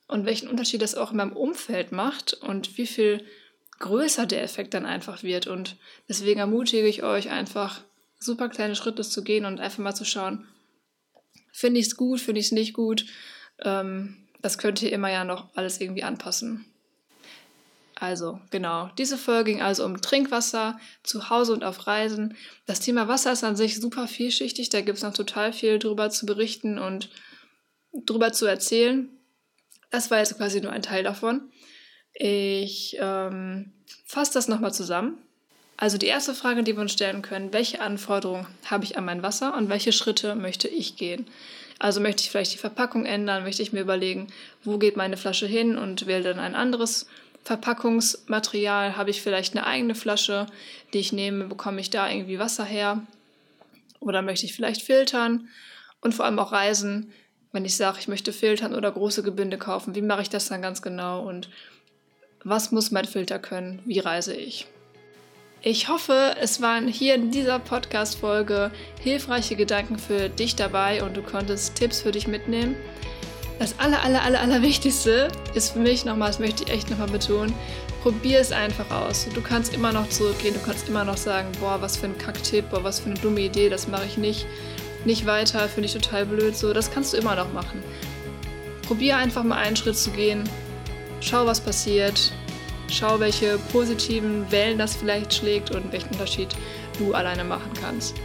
und 0.09 0.24
welchen 0.24 0.48
Unterschied 0.48 0.83
das 0.83 0.94
auch 0.94 1.12
in 1.12 1.18
meinem 1.18 1.37
Umfeld 1.37 1.92
macht 1.92 2.35
und 2.35 2.76
wie 2.79 2.87
viel 2.87 3.24
größer 3.79 4.26
der 4.26 4.42
Effekt 4.42 4.74
dann 4.74 4.87
einfach 4.87 5.22
wird. 5.22 5.46
Und 5.46 5.76
deswegen 6.09 6.40
ermutige 6.40 6.88
ich 6.88 7.03
euch 7.03 7.31
einfach, 7.31 7.83
super 8.20 8.48
kleine 8.48 8.76
Schritte 8.76 9.02
zu 9.02 9.24
gehen 9.24 9.44
und 9.44 9.61
einfach 9.61 9.78
mal 9.78 9.94
zu 9.94 10.04
schauen, 10.04 10.46
finde 11.52 11.80
ich 11.80 11.87
es 11.87 11.96
gut, 11.96 12.20
finde 12.20 12.40
ich 12.40 12.46
es 12.46 12.52
nicht 12.52 12.74
gut. 12.74 13.06
Ähm, 13.62 14.16
das 14.42 14.59
könnt 14.59 14.83
ihr 14.83 14.92
immer 14.92 15.11
ja 15.11 15.24
noch 15.24 15.48
alles 15.54 15.80
irgendwie 15.80 16.02
anpassen. 16.02 16.64
Also, 17.94 18.40
genau. 18.50 18.88
Diese 18.96 19.18
Folge 19.18 19.52
ging 19.52 19.62
also 19.62 19.85
um 19.85 20.00
Trinkwasser 20.00 20.80
zu 21.02 21.28
Hause 21.28 21.52
und 21.52 21.64
auf 21.64 21.87
Reisen. 21.87 22.35
Das 22.64 22.80
Thema 22.80 23.09
Wasser 23.09 23.33
ist 23.33 23.44
an 23.44 23.56
sich 23.56 23.78
super 23.78 24.09
vielschichtig. 24.09 24.70
Da 24.70 24.80
gibt 24.80 24.96
es 24.96 25.04
noch 25.04 25.12
total 25.12 25.52
viel 25.52 25.78
drüber 25.78 26.09
zu 26.09 26.24
berichten 26.24 26.78
und 26.78 27.11
drüber 27.92 28.33
zu 28.33 28.46
erzählen. 28.46 29.11
Das 29.90 30.11
war 30.11 30.18
jetzt 30.18 30.38
quasi 30.38 30.62
nur 30.62 30.72
ein 30.72 30.80
Teil 30.80 31.04
davon. 31.04 31.50
Ich 32.14 32.96
ähm, 32.98 33.72
fasse 34.06 34.33
das 34.33 34.48
nochmal 34.48 34.72
zusammen. 34.72 35.18
Also 35.81 35.97
die 35.97 36.09
erste 36.09 36.35
Frage, 36.35 36.62
die 36.62 36.77
wir 36.77 36.83
uns 36.83 36.93
stellen 36.93 37.23
können, 37.23 37.55
welche 37.55 37.81
Anforderungen 37.81 38.47
habe 38.66 38.85
ich 38.85 38.99
an 38.99 39.07
mein 39.07 39.23
Wasser 39.23 39.57
und 39.57 39.71
welche 39.71 39.93
Schritte 39.93 40.35
möchte 40.35 40.69
ich 40.69 40.97
gehen? 40.97 41.27
Also 41.79 42.03
möchte 42.03 42.23
ich 42.23 42.31
vielleicht 42.31 42.53
die 42.53 42.59
Verpackung 42.59 43.07
ändern, 43.07 43.45
möchte 43.45 43.62
ich 43.62 43.73
mir 43.73 43.81
überlegen, 43.81 44.27
wo 44.62 44.77
geht 44.77 44.99
meine 44.99 45.16
Flasche 45.16 45.47
hin 45.47 45.79
und 45.79 46.07
wähle 46.07 46.23
dann 46.23 46.38
ein 46.38 46.55
anderes 46.55 47.07
Verpackungsmaterial? 47.45 48.99
Habe 48.99 49.09
ich 49.09 49.23
vielleicht 49.23 49.57
eine 49.57 49.66
eigene 49.66 49.95
Flasche, 49.95 50.45
die 50.93 50.99
ich 50.99 51.14
nehme? 51.14 51.45
Bekomme 51.45 51.81
ich 51.81 51.88
da 51.88 52.11
irgendwie 52.11 52.38
Wasser 52.38 52.66
her? 52.66 53.01
Oder 54.01 54.21
möchte 54.21 54.45
ich 54.45 54.53
vielleicht 54.53 54.83
filtern? 54.83 55.49
Und 56.03 56.14
vor 56.14 56.27
allem 56.27 56.38
auch 56.40 56.53
Reisen, 56.53 57.11
wenn 57.53 57.64
ich 57.64 57.79
sage, 57.79 57.97
ich 58.01 58.09
möchte 58.09 58.35
filtern 58.35 58.75
oder 58.75 58.93
große 58.93 59.23
Gebinde 59.23 59.57
kaufen. 59.57 59.95
Wie 59.95 60.03
mache 60.03 60.21
ich 60.21 60.29
das 60.29 60.47
dann 60.49 60.61
ganz 60.61 60.83
genau? 60.83 61.27
Und 61.27 61.49
was 62.45 62.71
muss 62.71 62.90
mein 62.90 63.07
Filter 63.07 63.38
können? 63.38 63.81
Wie 63.87 64.01
reise 64.01 64.35
ich? 64.35 64.66
Ich 65.62 65.88
hoffe, 65.88 66.37
es 66.40 66.62
waren 66.62 66.88
hier 66.88 67.14
in 67.14 67.31
dieser 67.31 67.59
Podcast-Folge 67.59 68.70
hilfreiche 68.99 69.57
Gedanken 69.57 69.99
für 69.99 70.31
dich 70.31 70.57
dabei 70.57 71.03
und 71.03 71.14
du 71.18 71.23
konntest 71.23 71.75
Tipps 71.75 72.01
für 72.01 72.12
dich 72.12 72.27
mitnehmen. 72.27 72.77
Das 73.59 73.79
aller, 73.79 74.03
aller, 74.03 74.23
aller, 74.23 74.40
aller 74.40 74.62
Wichtigste 74.62 75.29
ist 75.53 75.73
für 75.73 75.81
mich 75.81 76.07
nochmal, 76.07 76.29
das 76.29 76.38
möchte 76.38 76.64
ich 76.64 76.70
echt 76.70 76.88
nochmal 76.88 77.09
betonen, 77.09 77.53
probier 78.03 78.38
es 78.38 78.53
einfach 78.53 78.90
aus. 78.90 79.27
Du 79.35 79.42
kannst 79.42 79.75
immer 79.75 79.92
noch 79.92 80.09
zurückgehen, 80.09 80.55
du 80.55 80.61
kannst 80.64 80.88
immer 80.88 81.05
noch 81.05 81.18
sagen, 81.18 81.49
boah, 81.61 81.77
was 81.83 81.99
für 81.99 82.07
ein 82.07 82.16
Kacktipp, 82.16 82.70
boah, 82.70 82.83
was 82.83 83.01
für 83.01 83.11
eine 83.11 83.20
dumme 83.20 83.42
Idee, 83.42 83.68
das 83.68 83.87
mache 83.87 84.07
ich 84.07 84.16
nicht, 84.16 84.46
nicht 85.05 85.27
weiter, 85.27 85.68
finde 85.68 85.88
ich 85.88 85.92
total 85.92 86.25
blöd, 86.25 86.57
so, 86.57 86.73
das 86.73 86.90
kannst 86.90 87.12
du 87.12 87.18
immer 87.18 87.35
noch 87.35 87.53
machen. 87.53 87.83
Probier 88.88 89.18
einfach 89.18 89.44
mal 89.44 89.59
einen 89.59 89.77
Schritt 89.77 89.99
zu 89.99 90.11
gehen, 90.11 90.42
schau, 91.20 91.44
was 91.44 91.61
passiert, 91.61 92.33
schau, 92.90 93.20
welche 93.20 93.59
positiven 93.72 94.50
Wellen 94.50 94.79
das 94.79 94.96
vielleicht 94.96 95.35
schlägt 95.35 95.70
und 95.70 95.92
welchen 95.92 96.11
Unterschied 96.11 96.48
du 96.98 97.14
alleine 97.14 97.44
machen 97.44 97.70
kannst. 97.81 98.16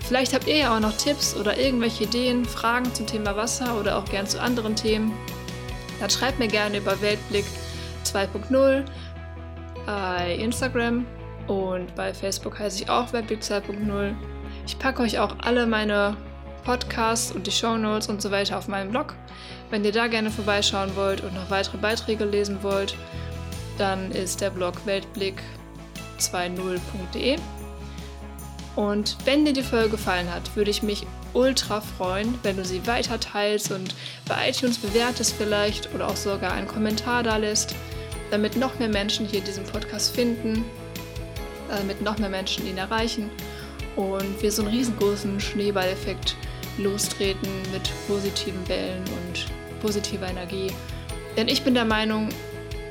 Vielleicht 0.00 0.34
habt 0.34 0.46
ihr 0.46 0.58
ja 0.58 0.76
auch 0.76 0.80
noch 0.80 0.96
Tipps 0.96 1.34
oder 1.34 1.58
irgendwelche 1.58 2.04
Ideen, 2.04 2.44
Fragen 2.44 2.92
zum 2.92 3.06
Thema 3.06 3.36
Wasser 3.36 3.78
oder 3.80 3.96
auch 3.96 4.04
gern 4.04 4.26
zu 4.26 4.40
anderen 4.40 4.76
Themen. 4.76 5.12
Dann 5.98 6.10
schreibt 6.10 6.38
mir 6.38 6.48
gerne 6.48 6.78
über 6.78 7.00
Weltblick 7.00 7.46
2.0 8.04 8.84
bei 9.86 10.34
Instagram 10.34 11.06
und 11.46 11.94
bei 11.94 12.12
Facebook 12.12 12.58
heiße 12.58 12.82
ich 12.82 12.90
auch 12.90 13.12
Weltblick 13.12 13.40
2.0. 13.40 14.14
Ich 14.66 14.78
packe 14.78 15.02
euch 15.02 15.18
auch 15.18 15.36
alle 15.40 15.66
meine 15.66 16.16
Podcasts 16.64 17.32
und 17.32 17.46
die 17.46 17.52
Show 17.52 17.76
Notes 17.76 18.08
und 18.08 18.22
so 18.22 18.30
weiter 18.30 18.58
auf 18.58 18.68
meinem 18.68 18.90
Blog. 18.90 19.14
Wenn 19.70 19.84
ihr 19.84 19.92
da 19.92 20.06
gerne 20.06 20.30
vorbeischauen 20.30 20.96
wollt 20.96 21.22
und 21.22 21.34
noch 21.34 21.50
weitere 21.50 21.78
Beiträge 21.78 22.24
lesen 22.24 22.62
wollt, 22.62 22.96
dann 23.78 24.12
ist 24.12 24.40
der 24.40 24.50
Blog 24.50 24.74
weltblick20.de. 24.86 27.38
Und 28.76 29.16
wenn 29.24 29.44
dir 29.44 29.52
die 29.52 29.62
Folge 29.62 29.90
gefallen 29.90 30.32
hat, 30.32 30.56
würde 30.56 30.70
ich 30.70 30.82
mich 30.82 31.06
ultra 31.32 31.80
freuen, 31.80 32.38
wenn 32.42 32.56
du 32.56 32.64
sie 32.64 32.86
weiter 32.86 33.20
teilst 33.20 33.70
und 33.70 33.94
bei 34.26 34.48
iTunes 34.48 34.78
bewertest 34.78 35.34
vielleicht 35.36 35.94
oder 35.94 36.08
auch 36.08 36.16
sogar 36.16 36.52
einen 36.52 36.68
Kommentar 36.68 37.22
da 37.22 37.36
lässt, 37.36 37.74
damit 38.30 38.56
noch 38.56 38.78
mehr 38.78 38.88
Menschen 38.88 39.26
hier 39.26 39.40
diesen 39.40 39.64
Podcast 39.64 40.14
finden, 40.14 40.64
damit 41.68 42.02
noch 42.02 42.18
mehr 42.18 42.28
Menschen 42.28 42.66
ihn 42.66 42.78
erreichen 42.78 43.30
und 43.96 44.42
wir 44.42 44.50
so 44.50 44.62
einen 44.62 44.72
riesengroßen 44.72 45.40
Schneeballeffekt 45.40 46.36
lostreten 46.78 47.48
mit 47.72 47.90
positiven 48.08 48.68
Wellen 48.68 49.04
und 49.04 49.46
positiver 49.80 50.28
Energie. 50.28 50.72
Denn 51.36 51.48
ich 51.48 51.62
bin 51.62 51.74
der 51.74 51.84
Meinung, 51.84 52.28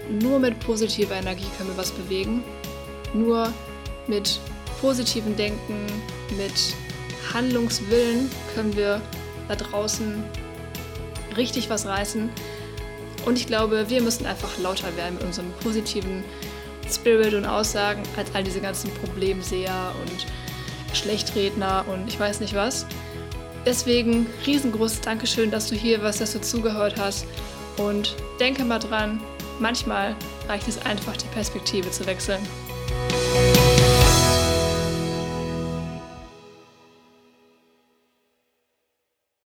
nur 0.09 0.39
mit 0.39 0.59
positiver 0.59 1.15
Energie 1.15 1.45
können 1.57 1.69
wir 1.69 1.77
was 1.77 1.91
bewegen. 1.91 2.43
Nur 3.13 3.53
mit 4.07 4.39
positiven 4.81 5.35
Denken, 5.35 5.85
mit 6.37 6.75
Handlungswillen 7.33 8.29
können 8.53 8.75
wir 8.75 9.01
da 9.47 9.55
draußen 9.55 10.23
richtig 11.37 11.69
was 11.69 11.85
reißen. 11.85 12.29
Und 13.25 13.37
ich 13.37 13.47
glaube, 13.47 13.89
wir 13.89 14.01
müssen 14.01 14.25
einfach 14.25 14.57
lauter 14.57 14.95
werden 14.97 15.15
mit 15.15 15.23
unserem 15.23 15.51
positiven 15.61 16.23
Spirit 16.89 17.33
und 17.33 17.45
Aussagen 17.45 18.03
als 18.17 18.33
all 18.35 18.43
diese 18.43 18.59
ganzen 18.59 18.91
Problemseher 18.95 19.93
und 20.01 20.25
Schlechtredner 20.95 21.85
und 21.87 22.07
ich 22.07 22.19
weiß 22.19 22.39
nicht 22.39 22.53
was. 22.53 22.85
Deswegen 23.65 24.27
riesengroßes 24.45 25.01
Dankeschön, 25.01 25.49
dass 25.49 25.69
du 25.69 25.75
hier 25.75 26.03
warst, 26.03 26.19
dass 26.19 26.33
du 26.33 26.41
zugehört 26.41 26.95
hast. 26.99 27.25
Und 27.77 28.15
denke 28.39 28.65
mal 28.65 28.79
dran, 28.79 29.21
manchmal 29.63 30.15
reicht 30.47 30.67
es 30.67 30.77
einfach, 30.85 31.17
die 31.17 31.27
Perspektive 31.27 31.89
zu 31.89 32.05
wechseln. 32.05 32.45